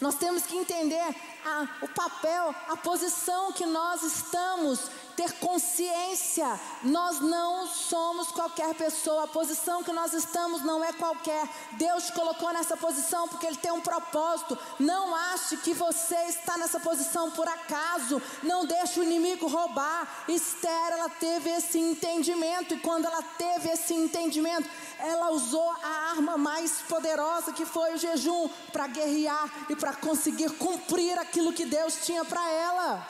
Nós 0.00 0.14
temos 0.14 0.44
que 0.44 0.56
entender 0.56 1.14
a, 1.44 1.68
o 1.82 1.88
papel, 1.88 2.54
a 2.68 2.76
posição 2.76 3.52
que 3.52 3.66
nós 3.66 4.02
estamos 4.02 4.90
ter 5.20 5.32
consciência. 5.32 6.58
Nós 6.82 7.20
não 7.20 7.66
somos 7.66 8.28
qualquer 8.28 8.74
pessoa, 8.74 9.24
a 9.24 9.28
posição 9.28 9.82
que 9.82 9.92
nós 9.92 10.14
estamos 10.14 10.62
não 10.62 10.82
é 10.82 10.94
qualquer. 10.94 11.46
Deus 11.72 12.06
te 12.06 12.12
colocou 12.12 12.50
nessa 12.54 12.74
posição 12.74 13.28
porque 13.28 13.46
Ele 13.46 13.56
tem 13.56 13.70
um 13.70 13.82
propósito. 13.82 14.56
Não 14.78 15.14
ache 15.14 15.58
que 15.58 15.74
você 15.74 16.16
está 16.28 16.56
nessa 16.56 16.80
posição 16.80 17.30
por 17.32 17.46
acaso. 17.46 18.22
Não 18.42 18.64
deixe 18.64 18.98
o 18.98 19.04
inimigo 19.04 19.46
roubar. 19.46 20.24
Esther, 20.26 20.92
ela 20.92 21.10
teve 21.10 21.50
esse 21.50 21.78
entendimento, 21.78 22.74
e 22.74 22.80
quando 22.80 23.04
ela 23.04 23.22
teve 23.36 23.68
esse 23.68 23.92
entendimento, 23.92 24.68
ela 24.98 25.30
usou 25.30 25.70
a 25.82 26.10
arma 26.12 26.38
mais 26.38 26.80
poderosa 26.88 27.52
que 27.52 27.66
foi 27.66 27.94
o 27.94 27.98
jejum 27.98 28.48
para 28.72 28.86
guerrear 28.86 29.50
e 29.68 29.76
para 29.76 29.94
conseguir 29.94 30.50
cumprir 30.52 31.18
aquilo 31.18 31.29
que 31.30 31.64
Deus 31.64 32.04
tinha 32.04 32.24
para 32.24 32.46
ela. 32.48 33.06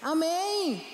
Amém. 0.00 0.84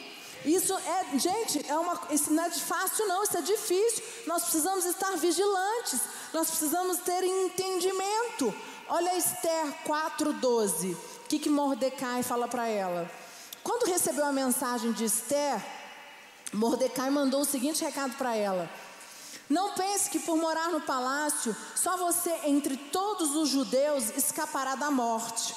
Isso 0.44 0.72
é, 0.74 1.18
gente, 1.18 1.64
é 1.68 1.76
uma, 1.76 2.00
isso 2.10 2.32
não 2.32 2.44
é 2.44 2.50
fácil 2.50 3.06
não, 3.08 3.22
isso 3.24 3.36
é 3.36 3.42
difícil. 3.42 4.04
Nós 4.26 4.42
precisamos 4.42 4.84
estar 4.84 5.16
vigilantes, 5.16 6.00
nós 6.32 6.48
precisamos 6.48 6.98
ter 6.98 7.24
entendimento. 7.24 8.54
Olha 8.88 9.16
Esther 9.16 9.66
4:12. 9.84 10.94
O 10.94 11.28
que 11.28 11.38
que 11.38 11.50
Mordecai 11.50 12.22
fala 12.22 12.46
para 12.46 12.68
ela? 12.68 13.10
Quando 13.62 13.90
recebeu 13.90 14.24
a 14.24 14.32
mensagem 14.32 14.92
de 14.92 15.04
Esther, 15.04 15.62
Mordecai 16.52 17.10
mandou 17.10 17.42
o 17.42 17.44
seguinte 17.44 17.84
recado 17.84 18.16
para 18.16 18.34
ela: 18.34 18.70
Não 19.48 19.72
pense 19.72 20.11
que 20.11 20.18
por 20.18 20.37
morar 20.37 20.68
no 20.68 20.80
palácio, 20.80 21.56
só 21.74 21.96
você 21.96 22.30
entre 22.44 22.76
todos 22.76 23.34
os 23.34 23.48
judeus 23.48 24.11
escapará 24.16 24.74
da 24.74 24.90
morte. 24.90 25.54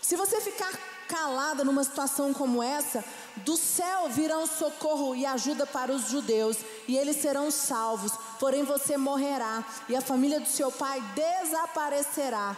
Se 0.00 0.16
você 0.16 0.40
ficar 0.40 0.72
calada 1.06 1.64
numa 1.64 1.84
situação 1.84 2.32
como 2.32 2.62
essa, 2.62 3.04
do 3.36 3.56
céu 3.56 4.08
virão 4.08 4.46
socorro 4.46 5.14
e 5.14 5.26
ajuda 5.26 5.66
para 5.66 5.92
os 5.92 6.08
judeus, 6.08 6.56
e 6.88 6.96
eles 6.96 7.16
serão 7.16 7.50
salvos. 7.50 8.12
porém 8.38 8.64
você 8.64 8.96
morrerá, 8.96 9.64
e 9.88 9.96
a 9.96 10.00
família 10.00 10.40
do 10.40 10.48
seu 10.48 10.70
pai 10.70 11.02
desaparecerá. 11.14 12.56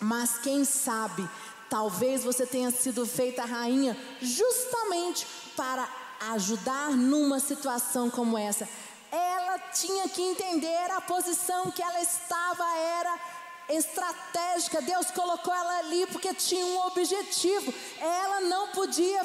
Mas 0.00 0.38
quem 0.38 0.64
sabe, 0.64 1.28
talvez 1.70 2.24
você 2.24 2.46
tenha 2.46 2.70
sido 2.70 3.06
feita 3.06 3.44
rainha 3.44 3.96
justamente 4.20 5.26
para 5.56 5.88
ajudar 6.32 6.90
numa 6.90 7.40
situação 7.40 8.10
como 8.10 8.38
essa. 8.38 8.68
Ela 9.14 9.60
tinha 9.72 10.08
que 10.08 10.20
entender 10.20 10.90
a 10.90 11.00
posição 11.00 11.70
que 11.70 11.80
ela 11.80 12.00
estava 12.00 12.64
era 12.76 13.20
estratégica. 13.68 14.82
Deus 14.82 15.08
colocou 15.12 15.54
ela 15.54 15.78
ali 15.78 16.04
porque 16.06 16.34
tinha 16.34 16.66
um 16.66 16.86
objetivo. 16.86 17.72
Ela 18.00 18.40
não 18.40 18.68
podia. 18.72 19.22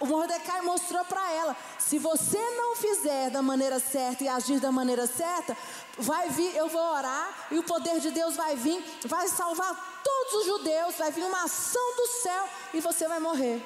O 0.00 0.06
Mordecai 0.06 0.62
mostrou 0.62 1.04
para 1.04 1.32
ela: 1.32 1.54
se 1.78 1.98
você 1.98 2.38
não 2.52 2.76
fizer 2.76 3.28
da 3.28 3.42
maneira 3.42 3.78
certa 3.78 4.24
e 4.24 4.28
agir 4.28 4.58
da 4.58 4.72
maneira 4.72 5.06
certa, 5.06 5.54
vai 5.98 6.30
vir, 6.30 6.56
eu 6.56 6.68
vou 6.68 6.80
orar 6.80 7.48
e 7.50 7.58
o 7.58 7.62
poder 7.62 8.00
de 8.00 8.10
Deus 8.10 8.34
vai 8.34 8.56
vir, 8.56 8.82
vai 9.04 9.28
salvar 9.28 10.00
todos 10.02 10.32
os 10.32 10.46
judeus, 10.46 10.94
vai 10.94 11.10
vir 11.10 11.24
uma 11.24 11.44
ação 11.44 11.96
do 11.96 12.06
céu 12.06 12.48
e 12.72 12.80
você 12.80 13.06
vai 13.06 13.20
morrer. 13.20 13.62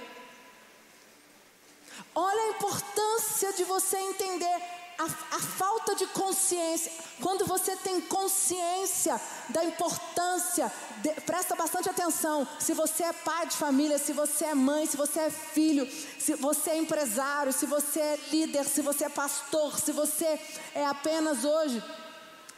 Olha 2.13 2.43
a 2.43 2.49
importância 2.49 3.53
de 3.53 3.63
você 3.63 3.97
entender 3.99 4.78
a, 4.99 5.05
a, 5.05 5.41
falta 5.41 5.95
de 5.95 6.07
consciência. 6.09 6.91
Quando 7.21 7.47
você 7.47 7.77
tem 7.77 8.01
consciência 8.01 9.21
da 9.49 9.65
importância, 9.65 10.71
de, 11.03 11.11
presta 11.21 11.55
bastante 11.55 11.89
atenção. 11.89 12.47
Se 12.59 12.75
você 12.75 13.05
é 13.05 13.13
pai 13.13 13.47
de 13.47 13.57
família, 13.57 13.97
se 13.99 14.13
você 14.13 14.47
é 14.47 14.55
mãe, 14.55 14.87
se 14.87 14.97
você 14.97 15.21
é 15.21 15.31
filho, 15.31 15.89
se 16.19 16.35
você 16.35 16.71
é 16.71 16.79
empresário, 16.79 17.53
se 17.53 17.65
você 17.65 18.01
é 18.01 18.19
líder, 18.33 18.65
se 18.65 18.83
você 18.83 19.05
é 19.05 19.09
pastor, 19.09 19.79
se 19.79 19.93
você 19.93 20.39
é 20.75 20.85
apenas 20.85 21.45
hoje 21.45 21.83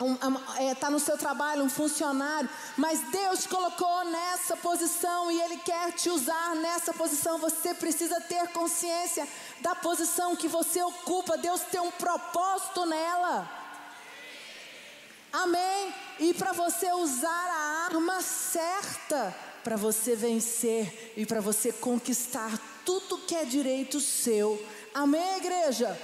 está 0.01 0.63
é, 0.63 0.75
tá 0.75 0.91
no 0.91 0.99
seu 0.99 1.19
trabalho, 1.19 1.63
um 1.63 1.69
funcionário, 1.69 2.49
mas 2.77 3.01
Deus 3.11 3.43
te 3.43 3.49
colocou 3.49 4.05
nessa 4.05 4.57
posição 4.57 5.31
e 5.31 5.41
Ele 5.43 5.59
quer 5.59 5.93
te 5.93 6.09
usar 6.09 6.55
nessa 6.57 6.93
posição. 6.95 7.39
Você 7.39 7.75
precisa 7.75 8.21
ter 8.21 8.49
consciência 8.49 9.29
da 9.61 9.75
posição 9.75 10.35
que 10.35 10.49
você 10.49 10.83
ocupa. 10.83 11.37
Deus 11.37 11.61
tem 11.63 11.81
um 11.81 11.91
propósito 11.91 12.87
nela. 12.87 13.49
Amém? 15.33 15.95
E 16.19 16.35
para 16.35 16.53
você 16.53 16.93
usar 16.93 17.29
a 17.29 17.85
arma 17.85 18.21
certa, 18.23 19.35
para 19.63 19.77
você 19.77 20.17
vencer 20.17 21.13
e 21.17 21.27
para 21.27 21.41
você 21.41 21.73
conquistar 21.73 22.59
tudo 22.85 23.19
que 23.19 23.35
é 23.35 23.45
direito 23.45 24.01
seu. 24.01 24.65
Amém, 24.95 25.37
igreja? 25.37 25.97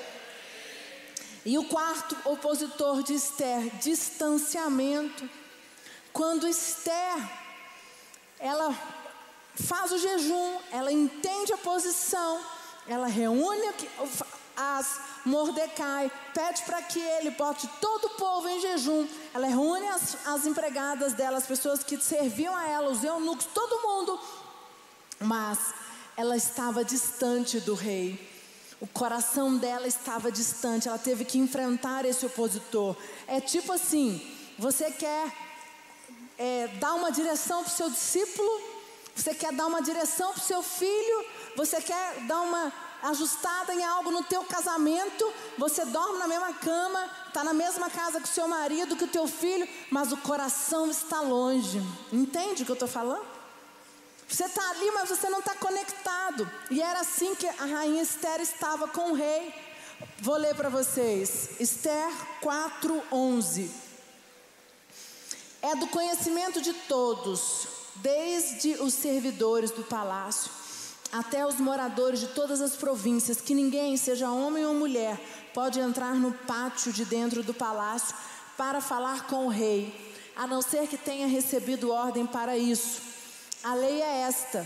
E 1.46 1.56
o 1.56 1.64
quarto 1.64 2.16
opositor 2.24 3.04
de 3.04 3.14
Esther, 3.14 3.70
distanciamento. 3.80 5.30
Quando 6.12 6.48
Esther, 6.48 7.16
ela 8.40 8.76
faz 9.54 9.92
o 9.92 9.98
jejum, 9.98 10.58
ela 10.72 10.90
entende 10.90 11.52
a 11.52 11.56
posição, 11.56 12.40
ela 12.88 13.06
reúne 13.06 13.62
as 14.56 15.00
Mordecai, 15.24 16.10
pede 16.34 16.62
para 16.62 16.82
que 16.82 16.98
ele 16.98 17.30
bote 17.30 17.68
todo 17.80 18.06
o 18.06 18.16
povo 18.16 18.48
em 18.48 18.60
jejum. 18.60 19.06
Ela 19.32 19.46
reúne 19.46 19.86
as, 19.86 20.26
as 20.26 20.46
empregadas 20.46 21.12
dela, 21.12 21.38
as 21.38 21.46
pessoas 21.46 21.84
que 21.84 21.96
serviam 22.00 22.56
a 22.56 22.68
ela, 22.68 22.90
os 22.90 23.04
eunucos, 23.04 23.46
todo 23.54 23.82
mundo. 23.82 24.20
Mas 25.20 25.58
ela 26.16 26.36
estava 26.36 26.84
distante 26.84 27.60
do 27.60 27.74
rei. 27.74 28.35
O 28.80 28.86
coração 28.86 29.56
dela 29.56 29.86
estava 29.86 30.30
distante, 30.30 30.86
ela 30.86 30.98
teve 30.98 31.24
que 31.24 31.38
enfrentar 31.38 32.04
esse 32.04 32.26
opositor. 32.26 32.94
É 33.26 33.40
tipo 33.40 33.72
assim: 33.72 34.20
você 34.58 34.90
quer 34.90 35.32
é, 36.38 36.68
dar 36.78 36.94
uma 36.94 37.10
direção 37.10 37.62
para 37.62 37.72
o 37.72 37.74
seu 37.74 37.88
discípulo, 37.88 38.60
você 39.14 39.34
quer 39.34 39.52
dar 39.52 39.66
uma 39.66 39.80
direção 39.80 40.32
para 40.32 40.42
o 40.42 40.44
seu 40.44 40.62
filho, 40.62 41.24
você 41.56 41.80
quer 41.80 42.20
dar 42.26 42.42
uma 42.42 42.72
ajustada 43.02 43.74
em 43.74 43.84
algo 43.84 44.10
no 44.10 44.22
teu 44.24 44.42
casamento, 44.44 45.32
você 45.56 45.84
dorme 45.86 46.18
na 46.18 46.28
mesma 46.28 46.52
cama, 46.52 47.10
está 47.28 47.44
na 47.44 47.54
mesma 47.54 47.88
casa 47.88 48.20
que 48.20 48.28
o 48.28 48.32
seu 48.32 48.48
marido, 48.48 48.96
que 48.96 49.04
o 49.04 49.08
teu 49.08 49.26
filho, 49.26 49.66
mas 49.90 50.12
o 50.12 50.16
coração 50.18 50.90
está 50.90 51.20
longe. 51.20 51.80
Entende 52.12 52.62
o 52.62 52.66
que 52.66 52.72
eu 52.72 52.74
estou 52.74 52.88
falando? 52.88 53.35
Você 54.28 54.44
está 54.44 54.70
ali, 54.70 54.90
mas 54.92 55.08
você 55.08 55.28
não 55.28 55.38
está 55.38 55.54
conectado. 55.54 56.50
E 56.70 56.82
era 56.82 57.00
assim 57.00 57.34
que 57.34 57.46
a 57.46 57.64
rainha 57.64 58.02
Esther 58.02 58.40
estava 58.40 58.88
com 58.88 59.12
o 59.12 59.14
rei. 59.14 59.54
Vou 60.18 60.36
ler 60.36 60.54
para 60.54 60.68
vocês. 60.68 61.50
Esther 61.60 62.10
4:11. 62.42 63.70
É 65.62 65.74
do 65.76 65.86
conhecimento 65.88 66.60
de 66.60 66.72
todos, 66.72 67.66
desde 67.96 68.74
os 68.74 68.94
servidores 68.94 69.70
do 69.70 69.82
palácio 69.82 70.50
até 71.12 71.46
os 71.46 71.56
moradores 71.56 72.20
de 72.20 72.28
todas 72.28 72.60
as 72.60 72.76
províncias, 72.76 73.40
que 73.40 73.54
ninguém, 73.54 73.96
seja 73.96 74.30
homem 74.30 74.66
ou 74.66 74.74
mulher, 74.74 75.18
pode 75.54 75.80
entrar 75.80 76.14
no 76.14 76.32
pátio 76.32 76.92
de 76.92 77.04
dentro 77.04 77.42
do 77.42 77.54
palácio 77.54 78.14
para 78.56 78.80
falar 78.80 79.26
com 79.26 79.46
o 79.46 79.50
rei, 79.50 80.14
a 80.34 80.46
não 80.46 80.60
ser 80.60 80.86
que 80.86 80.96
tenha 80.96 81.26
recebido 81.26 81.90
ordem 81.90 82.26
para 82.26 82.56
isso. 82.56 83.00
A 83.66 83.74
lei 83.74 84.00
é 84.00 84.20
esta: 84.20 84.64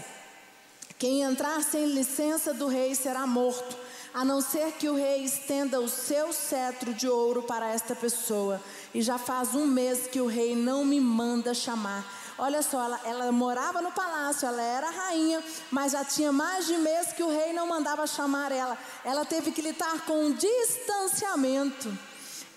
quem 0.98 1.22
entrar 1.22 1.62
sem 1.62 1.86
licença 1.86 2.52
do 2.52 2.66
rei 2.66 2.94
será 2.94 3.26
morto, 3.26 3.74
a 4.12 4.22
não 4.26 4.42
ser 4.42 4.72
que 4.72 4.90
o 4.90 4.94
rei 4.94 5.24
estenda 5.24 5.80
o 5.80 5.88
seu 5.88 6.34
cetro 6.34 6.92
de 6.92 7.08
ouro 7.08 7.42
para 7.42 7.72
esta 7.72 7.96
pessoa. 7.96 8.60
E 8.92 9.00
já 9.00 9.16
faz 9.16 9.54
um 9.54 9.66
mês 9.66 10.06
que 10.06 10.20
o 10.20 10.26
rei 10.26 10.54
não 10.54 10.84
me 10.84 11.00
manda 11.00 11.54
chamar. 11.54 12.04
Olha 12.36 12.60
só, 12.60 12.84
ela, 12.84 13.00
ela 13.02 13.32
morava 13.32 13.80
no 13.80 13.90
palácio, 13.90 14.46
ela 14.46 14.60
era 14.60 14.90
rainha, 14.90 15.42
mas 15.70 15.92
já 15.92 16.04
tinha 16.04 16.30
mais 16.30 16.66
de 16.66 16.76
mês 16.76 17.10
que 17.14 17.22
o 17.22 17.30
rei 17.30 17.54
não 17.54 17.66
mandava 17.66 18.06
chamar 18.06 18.52
ela. 18.52 18.76
Ela 19.02 19.24
teve 19.24 19.50
que 19.50 19.62
lidar 19.62 20.04
com 20.04 20.26
um 20.26 20.32
distanciamento 20.34 21.90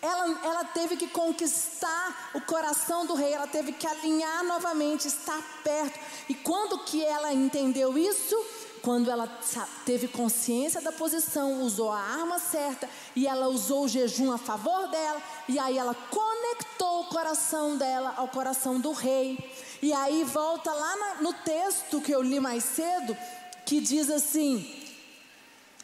ela, 0.04 0.40
ela 0.44 0.66
teve 0.66 0.98
que 0.98 1.08
conquistar 1.08 2.32
o 2.34 2.42
coração 2.42 3.06
do 3.06 3.14
rei, 3.14 3.32
ela 3.32 3.48
teve 3.48 3.72
que 3.72 3.88
alinhar 3.88 4.44
novamente, 4.44 5.08
estar 5.08 5.42
perto. 5.64 5.98
E 6.28 6.36
quando 6.36 6.80
que 6.80 7.02
ela 7.02 7.32
entendeu 7.32 7.98
isso? 7.98 8.36
Quando 8.82 9.10
ela 9.10 9.26
teve 9.86 10.10
consciência 10.10 10.82
da 10.82 10.92
posição, 10.92 11.62
usou 11.62 11.90
a 11.90 12.02
arma 12.02 12.38
certa 12.38 12.90
e 13.16 13.26
ela 13.26 13.48
usou 13.48 13.86
o 13.86 13.88
jejum 13.88 14.34
a 14.34 14.38
favor 14.38 14.90
dela, 14.90 15.22
e 15.48 15.58
aí 15.58 15.78
ela 15.78 15.96
conectou 15.96 17.00
o 17.00 17.06
coração 17.06 17.78
dela 17.78 18.14
ao 18.18 18.28
coração 18.28 18.82
do 18.82 18.92
rei. 18.92 19.40
E 19.82 19.94
aí 19.94 20.26
volta 20.26 20.74
lá 20.74 21.16
no 21.22 21.32
texto 21.32 22.02
que 22.02 22.12
eu 22.12 22.22
li 22.22 22.42
mais 22.42 22.66
cedo, 22.66 23.16
que 23.66 23.80
diz 23.80 24.10
assim: 24.10 24.70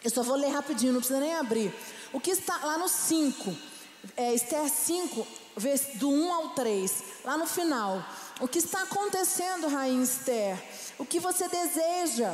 eu 0.03 0.10
só 0.10 0.21
vou 0.21 0.36
ler 0.36 0.49
rapidinho, 0.49 0.91
não 0.91 0.99
precisa 0.99 1.21
nem 1.21 1.36
abrir. 1.36 1.73
O 2.12 2.19
que 2.19 2.32
está 2.32 2.58
lá 2.58 2.77
no 2.77 2.89
5 2.89 3.68
é, 4.15 4.33
Esther 4.33 4.69
5, 4.69 5.27
do 5.95 6.09
1 6.09 6.33
ao 6.33 6.49
3, 6.49 7.03
lá 7.25 7.38
no 7.38 7.45
final. 7.45 8.03
O 8.39 8.47
que 8.47 8.59
está 8.59 8.83
acontecendo, 8.83 9.67
Rainha 9.67 10.03
Esther? 10.03 10.57
O 10.97 11.05
que 11.05 11.19
você 11.19 11.47
deseja? 11.47 12.33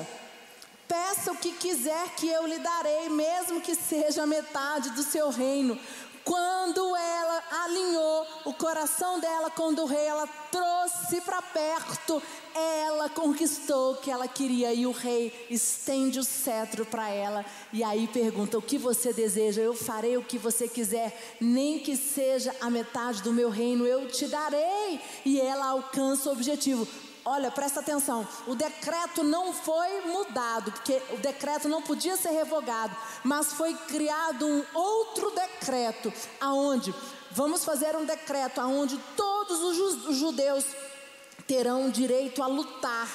Peça 0.88 1.32
o 1.32 1.38
que 1.38 1.52
quiser 1.52 2.10
que 2.16 2.28
eu 2.28 2.46
lhe 2.46 2.60
darei, 2.60 3.10
mesmo 3.10 3.60
que 3.60 3.74
seja 3.74 4.26
metade 4.26 4.92
do 4.92 5.02
seu 5.02 5.32
reino. 5.32 5.80
Quando 6.26 6.96
ela 6.96 7.44
alinhou 7.66 8.26
o 8.46 8.54
coração 8.54 9.20
dela 9.20 9.52
com 9.52 9.70
o 9.70 9.76
do 9.76 9.86
rei, 9.86 10.06
ela 10.06 10.28
trouxe 10.52 11.22
para 11.22 11.40
perto, 11.40 12.20
ela 12.56 13.08
conquistou 13.10 13.92
o 13.92 13.98
que 13.98 14.10
ela 14.10 14.28
queria 14.28 14.74
e 14.74 14.88
o 14.88 14.92
rei 14.92 15.32
estende 15.52 16.18
o 16.18 16.24
cetro 16.24 16.84
para 16.84 17.10
ela 17.10 17.46
e 17.72 17.84
aí 17.84 18.08
pergunta: 18.08 18.58
"O 18.58 18.62
que 18.62 18.80
você 18.80 19.14
deseja? 19.14 19.62
Eu 19.62 19.76
farei 19.76 20.18
o 20.18 20.24
que 20.24 20.40
você 20.40 20.68
quiser, 20.68 21.38
nem 21.40 21.78
que 21.78 21.96
seja 21.96 22.56
a 22.60 22.72
metade 22.72 23.22
do 23.22 23.32
meu 23.32 23.52
reino, 23.52 23.86
eu 23.86 24.08
te 24.08 24.28
darei". 24.28 25.00
E 25.24 25.40
ela 25.40 25.68
alcança 25.68 26.30
o 26.30 26.34
objetivo. 26.34 26.88
Olha, 27.28 27.50
presta 27.50 27.80
atenção. 27.80 28.28
O 28.46 28.54
decreto 28.54 29.24
não 29.24 29.52
foi 29.52 30.02
mudado, 30.02 30.72
porque 30.72 31.02
o 31.10 31.18
decreto 31.18 31.68
não 31.68 31.82
podia 31.82 32.16
ser 32.16 32.30
revogado, 32.30 32.96
mas 33.24 33.52
foi 33.54 33.74
criado 33.74 34.46
um 34.46 34.64
outro 34.76 35.32
decreto, 35.32 36.14
aonde 36.40 36.94
vamos 37.32 37.66
fazer 37.66 37.96
um 37.96 38.06
decreto 38.06 38.62
aonde 38.62 38.96
todos 39.18 39.60
os 39.64 40.16
judeus 40.16 40.66
terão 41.48 41.90
direito 41.90 42.44
a 42.44 42.48
lutar. 42.48 43.08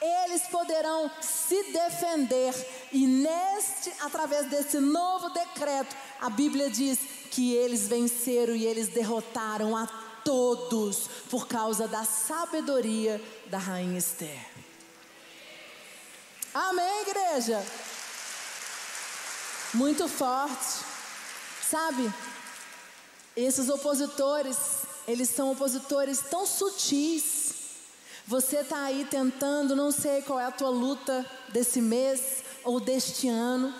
Eles 0.00 0.42
poderão 0.48 1.10
se 1.20 1.62
defender 1.72 2.54
e 2.90 3.06
neste 3.06 3.92
através 4.00 4.46
desse 4.46 4.80
novo 4.80 5.28
decreto, 5.28 5.94
a 6.22 6.30
Bíblia 6.30 6.70
diz 6.70 6.98
que 7.30 7.54
eles 7.54 7.86
venceram 7.86 8.54
e 8.54 8.64
eles 8.64 8.88
derrotaram 8.88 9.76
a 9.76 10.07
todos 10.24 11.08
por 11.30 11.46
causa 11.46 11.86
da 11.88 12.04
sabedoria 12.04 13.22
da 13.46 13.58
rainha 13.58 13.98
Esther. 13.98 14.46
Amém, 16.54 17.02
igreja? 17.02 17.64
Muito 19.74 20.08
forte. 20.08 20.84
Sabe? 21.68 22.12
Esses 23.36 23.68
opositores, 23.68 24.56
eles 25.06 25.28
são 25.28 25.52
opositores 25.52 26.20
tão 26.30 26.46
sutis. 26.46 27.54
Você 28.26 28.58
está 28.58 28.84
aí 28.84 29.06
tentando, 29.08 29.76
não 29.76 29.90
sei 29.90 30.22
qual 30.22 30.40
é 30.40 30.46
a 30.46 30.50
tua 30.50 30.70
luta 30.70 31.24
desse 31.50 31.80
mês 31.80 32.42
ou 32.64 32.80
deste 32.80 33.28
ano. 33.28 33.72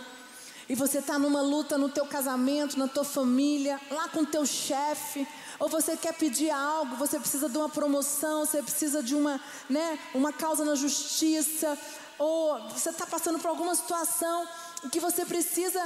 E 0.69 0.75
você 0.75 0.99
está 0.99 1.19
numa 1.19 1.41
luta 1.41 1.79
no 1.79 1.89
teu 1.89 2.05
casamento, 2.07 2.79
na 2.79 2.87
tua 2.87 3.05
família, 3.05 3.81
lá 3.91 4.09
com 4.09 4.25
teu 4.25 4.45
chefe, 4.45 5.27
ou 5.59 5.69
você 5.69 5.97
quer 5.97 6.15
pedir 6.15 6.51
algo, 6.51 6.97
você 6.97 7.19
precisa 7.19 7.49
de 7.49 7.59
uma 7.59 7.69
promoção, 7.69 8.45
você 8.45 8.63
precisa 8.63 9.03
de 9.03 9.15
uma, 9.15 9.41
né, 9.69 9.99
uma 10.15 10.33
causa 10.33 10.65
na 10.65 10.75
justiça, 10.75 11.77
ou 12.19 12.69
você 12.69 12.91
está 12.91 13.07
passando 13.07 13.39
por 13.39 13.49
alguma 13.49 13.75
situação 13.75 14.47
que 14.91 15.01
você 15.01 15.25
precisa 15.25 15.81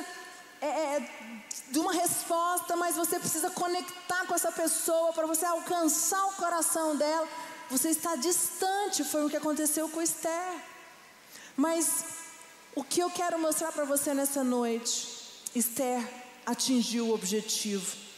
é, 0.61 0.67
é, 0.67 1.11
de 1.71 1.79
uma 1.79 1.93
resposta, 1.93 2.77
mas 2.77 2.97
você 2.97 3.19
precisa 3.19 3.51
conectar 3.51 4.27
com 4.27 4.35
essa 4.35 4.53
pessoa 4.53 5.13
para 5.13 5.27
você 5.27 5.45
alcançar 5.45 6.25
o 6.27 6.33
coração 6.35 6.97
dela. 6.97 7.29
Você 7.71 7.89
está 7.89 8.15
distante, 8.17 9.03
foi 9.03 9.25
o 9.25 9.31
que 9.31 9.37
aconteceu 9.37 9.89
com 9.89 10.01
Esther. 10.01 10.63
Mas 11.57 12.05
o 12.75 12.85
que 12.85 13.01
eu 13.01 13.11
quero 13.11 13.39
mostrar 13.39 13.73
para 13.73 13.85
você 13.85 14.15
nessa 14.15 14.45
noite, 14.45 15.09
Esther 15.55 16.07
atingiu 16.47 17.09
o 17.09 17.15
objetivo. 17.15 18.12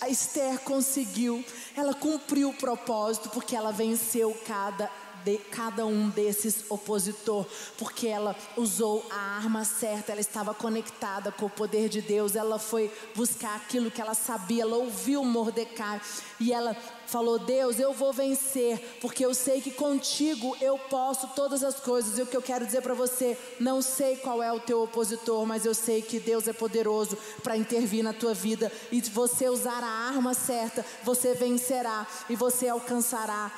A 0.00 0.08
Esther 0.08 0.60
conseguiu, 0.60 1.44
ela 1.76 1.94
cumpriu 1.94 2.50
o 2.50 2.54
propósito, 2.54 3.28
porque 3.30 3.56
ela 3.56 3.72
venceu 3.72 4.36
cada 4.46 4.90
de 5.24 5.38
cada 5.38 5.86
um 5.86 6.08
desses 6.10 6.64
opositor, 6.68 7.46
porque 7.78 8.06
ela 8.06 8.36
usou 8.56 9.04
a 9.10 9.36
arma 9.36 9.64
certa, 9.64 10.12
ela 10.12 10.20
estava 10.20 10.52
conectada 10.52 11.32
com 11.32 11.46
o 11.46 11.50
poder 11.50 11.88
de 11.88 12.00
Deus, 12.00 12.36
ela 12.36 12.58
foi 12.58 12.92
buscar 13.14 13.56
aquilo 13.56 13.90
que 13.90 14.00
ela 14.00 14.14
sabia, 14.14 14.62
ela 14.62 14.76
ouviu 14.76 15.24
Mordecai 15.24 16.00
e 16.38 16.52
ela 16.52 16.76
falou: 17.06 17.38
Deus, 17.38 17.78
eu 17.78 17.92
vou 17.92 18.12
vencer, 18.12 18.98
porque 19.00 19.24
eu 19.24 19.34
sei 19.34 19.60
que 19.60 19.70
contigo 19.70 20.56
eu 20.60 20.78
posso 20.78 21.28
todas 21.28 21.62
as 21.62 21.76
coisas. 21.76 22.18
E 22.18 22.22
o 22.22 22.26
que 22.26 22.36
eu 22.36 22.42
quero 22.42 22.66
dizer 22.66 22.82
para 22.82 22.94
você, 22.94 23.38
não 23.60 23.80
sei 23.80 24.16
qual 24.16 24.42
é 24.42 24.52
o 24.52 24.60
teu 24.60 24.82
opositor, 24.82 25.46
mas 25.46 25.64
eu 25.64 25.74
sei 25.74 26.02
que 26.02 26.18
Deus 26.18 26.48
é 26.48 26.52
poderoso 26.52 27.16
para 27.42 27.56
intervir 27.56 28.02
na 28.02 28.12
tua 28.12 28.34
vida 28.34 28.70
e 28.90 29.00
você 29.00 29.48
usar 29.48 29.82
a 29.82 30.08
arma 30.08 30.34
certa, 30.34 30.84
você 31.02 31.34
vencerá 31.34 32.06
e 32.28 32.36
você 32.36 32.68
alcançará 32.68 33.50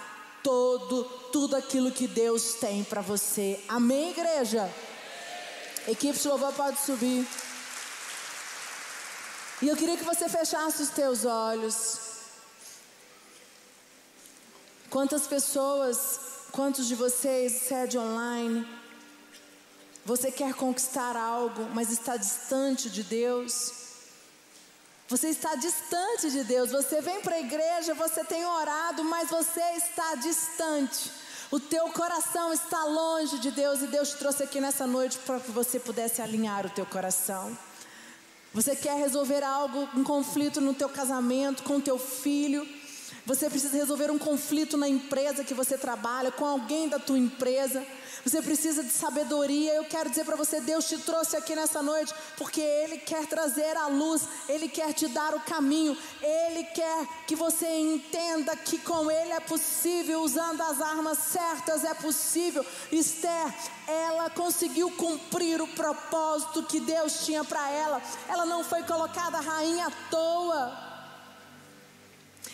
todo, 0.47 1.03
tudo 1.33 1.57
aquilo 1.57 1.91
que 1.91 2.07
Deus 2.07 2.55
tem 2.55 2.85
para 2.85 3.01
você. 3.01 3.59
Amém, 3.67 4.11
igreja? 4.11 4.73
Equipe 5.89 6.17
de 6.17 6.29
louvor 6.29 6.53
pode 6.53 6.79
subir. 6.79 7.27
E 9.61 9.67
eu 9.67 9.77
queria 9.77 9.97
que 9.97 10.05
você 10.05 10.29
fechasse 10.29 10.81
os 10.83 10.91
teus 10.91 11.25
olhos. 11.25 11.99
Quantas 14.89 15.27
pessoas, 15.27 16.21
quantos 16.53 16.87
de 16.87 16.95
vocês, 16.95 17.63
sede 17.63 17.99
online, 17.99 18.65
você 20.05 20.31
quer 20.31 20.55
conquistar 20.55 21.17
algo, 21.17 21.65
mas 21.75 21.91
está 21.91 22.17
distante 22.17 22.89
de 22.89 23.03
Deus? 23.03 23.86
Você 25.09 25.29
está 25.29 25.55
distante 25.55 26.31
de 26.31 26.43
Deus. 26.43 26.73
Você 26.73 27.01
vem 27.01 27.21
para 27.21 27.37
a 27.37 27.41
igreja, 27.41 27.95
você 27.95 28.25
tem 28.25 28.45
orado, 28.45 29.05
mas 29.05 29.31
você 29.31 29.63
está 29.77 30.17
distante. 30.17 31.13
O 31.49 31.61
teu 31.61 31.89
coração 31.91 32.53
está 32.53 32.83
longe 32.85 33.39
de 33.39 33.53
Deus 33.53 33.81
e 33.81 33.87
Deus 33.87 34.11
te 34.11 34.17
trouxe 34.17 34.43
aqui 34.43 34.61
nessa 34.61 34.85
noite 34.85 35.17
para 35.19 35.39
que 35.39 35.53
você 35.53 35.79
pudesse 35.79 36.21
alinhar 36.21 36.67
o 36.67 36.71
teu 36.71 36.85
coração. 36.85 37.57
Você 38.53 38.75
quer 38.75 38.97
resolver 38.97 39.45
algo, 39.45 39.89
um 39.95 40.03
conflito 40.03 40.61
no 40.61 40.75
teu 40.75 40.89
casamento, 40.89 41.63
com 41.63 41.77
o 41.77 41.81
teu 41.81 41.99
filho. 41.99 42.67
Você 43.27 43.51
precisa 43.51 43.77
resolver 43.77 44.09
um 44.09 44.19
conflito 44.19 44.77
na 44.77 44.89
empresa 44.89 45.43
que 45.43 45.53
você 45.53 45.77
trabalha, 45.77 46.31
com 46.31 46.47
alguém 46.47 46.89
da 46.89 47.01
tua 47.01 47.19
empresa. 47.19 47.85
Você 48.25 48.41
precisa 48.41 48.85
de 48.85 48.91
sabedoria. 48.91 49.75
Eu 49.75 49.85
quero 49.85 50.09
dizer 50.09 50.25
para 50.25 50.37
você, 50.37 50.61
Deus 50.61 50.87
te 50.87 50.97
trouxe 50.99 51.37
aqui 51.37 51.57
nessa 51.57 51.83
noite 51.83 52.15
porque 52.37 52.61
Ele 52.61 52.99
quer 52.99 53.27
trazer 53.27 53.77
a 53.77 53.89
luz, 53.89 54.23
Ele 54.49 54.69
quer 54.69 54.93
te 54.93 55.09
dar 55.09 55.35
o 55.35 55.41
caminho, 55.41 55.99
Ele 56.23 56.63
quer 56.67 57.07
que 57.27 57.35
você 57.35 57.67
entenda 57.67 58.55
que 58.55 58.79
com 58.79 59.11
Ele 59.11 59.33
é 59.33 59.41
possível, 59.41 60.23
usando 60.23 60.61
as 60.61 60.81
armas 60.81 61.19
certas 61.19 61.83
é 61.83 61.95
possível. 61.95 62.65
Esther, 62.93 63.53
ela 63.89 64.31
conseguiu 64.31 64.89
cumprir 64.93 65.61
o 65.61 65.67
propósito 65.67 66.63
que 66.63 66.79
Deus 66.79 67.25
tinha 67.25 67.43
para 67.43 67.69
ela. 67.71 68.01
Ela 68.29 68.47
não 68.47 68.63
foi 68.63 68.85
colocada 68.85 69.41
rainha 69.41 69.89
à 69.89 69.91
toa. 70.11 70.86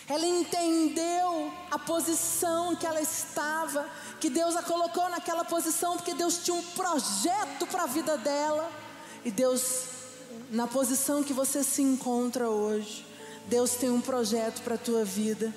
Ela 0.08 0.26
entendeu 0.26 1.52
a 1.70 1.78
posição 1.78 2.74
que 2.74 2.86
ela 2.86 3.00
estava 3.00 3.88
que 4.20 4.30
Deus 4.30 4.54
a 4.54 4.62
colocou 4.62 5.08
naquela 5.08 5.44
posição 5.44 5.96
porque 5.96 6.14
Deus 6.14 6.38
tinha 6.38 6.54
um 6.54 6.62
projeto 6.62 7.66
para 7.66 7.82
a 7.82 7.86
vida 7.86 8.16
dela. 8.16 8.70
E 9.24 9.32
Deus, 9.32 9.84
na 10.50 10.68
posição 10.68 11.24
que 11.24 11.32
você 11.32 11.64
se 11.64 11.82
encontra 11.82 12.48
hoje, 12.48 13.04
Deus 13.46 13.72
tem 13.72 13.90
um 13.90 14.00
projeto 14.00 14.62
para 14.62 14.76
a 14.76 14.78
tua 14.78 15.04
vida. 15.04 15.52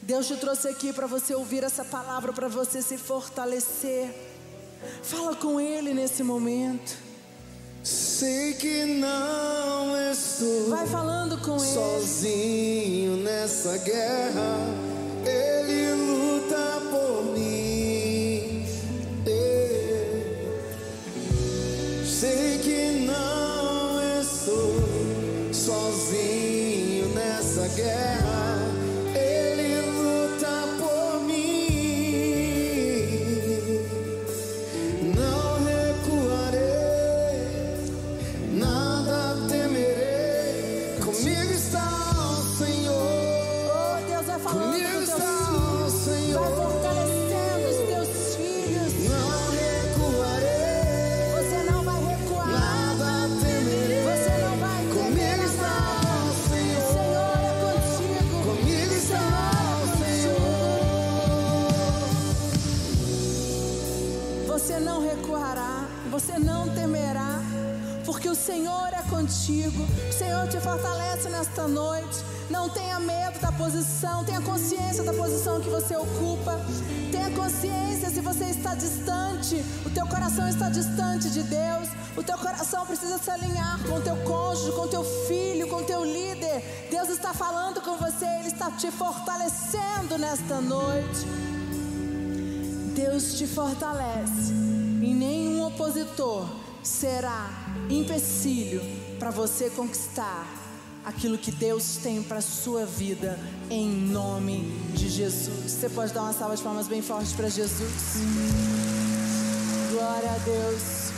Deus 0.00 0.26
te 0.26 0.36
trouxe 0.36 0.68
aqui 0.68 0.94
para 0.94 1.06
você 1.06 1.34
ouvir 1.34 1.62
essa 1.62 1.84
palavra, 1.84 2.32
para 2.32 2.48
você 2.48 2.80
se 2.80 2.96
fortalecer. 2.96 4.14
Fala 5.02 5.36
com 5.36 5.60
Ele 5.60 5.92
nesse 5.92 6.22
momento. 6.22 7.09
Sei 7.82 8.52
que 8.54 8.84
não 8.84 9.96
estou 10.10 10.68
Vai 10.68 10.86
falando 10.86 11.38
com 11.38 11.56
ele. 11.56 11.64
sozinho 11.64 13.16
nessa 13.16 13.78
guerra. 13.78 14.58
Contigo. 69.40 69.86
O 70.08 70.12
Senhor 70.12 70.46
te 70.48 70.60
fortalece 70.60 71.28
nesta 71.28 71.66
noite. 71.66 72.18
Não 72.50 72.68
tenha 72.68 73.00
medo 73.00 73.38
da 73.40 73.50
posição, 73.50 74.24
tenha 74.24 74.40
consciência 74.40 75.02
da 75.02 75.14
posição 75.14 75.60
que 75.60 75.68
você 75.68 75.96
ocupa. 75.96 76.60
Tenha 77.10 77.30
consciência 77.30 78.10
se 78.10 78.20
você 78.20 78.44
está 78.46 78.74
distante, 78.74 79.64
o 79.84 79.90
teu 79.90 80.06
coração 80.06 80.48
está 80.48 80.68
distante 80.68 81.30
de 81.30 81.42
Deus. 81.42 81.88
O 82.16 82.22
teu 82.22 82.36
coração 82.36 82.84
precisa 82.84 83.18
se 83.18 83.30
alinhar 83.30 83.80
com 83.84 83.96
o 83.96 84.00
teu 84.00 84.16
cônjuge, 84.16 84.72
com 84.72 84.82
o 84.82 84.88
teu 84.88 85.04
filho, 85.26 85.68
com 85.68 85.76
o 85.76 85.84
teu 85.84 86.04
líder. 86.04 86.88
Deus 86.90 87.08
está 87.08 87.32
falando 87.32 87.80
com 87.80 87.96
você, 87.96 88.26
Ele 88.40 88.48
está 88.48 88.70
te 88.70 88.90
fortalecendo 88.90 90.18
nesta 90.18 90.60
noite. 90.60 91.26
Deus 92.94 93.34
te 93.34 93.46
fortalece 93.46 94.52
e 94.52 95.14
nenhum 95.14 95.66
opositor 95.66 96.46
será 96.82 97.48
empecilho 97.88 98.99
para 99.20 99.30
você 99.30 99.68
conquistar 99.68 100.48
aquilo 101.04 101.36
que 101.36 101.52
Deus 101.52 101.98
tem 102.02 102.22
para 102.22 102.40
sua 102.40 102.86
vida 102.86 103.38
em 103.68 103.86
nome 103.90 104.62
de 104.94 105.10
Jesus. 105.10 105.72
Você 105.72 105.90
pode 105.90 106.12
dar 106.14 106.22
uma 106.22 106.32
salva 106.32 106.56
de 106.56 106.62
palmas 106.62 106.88
bem 106.88 107.02
forte 107.02 107.34
para 107.34 107.50
Jesus. 107.50 108.14
Glória 109.92 110.30
a 110.30 110.38
Deus. 110.38 111.09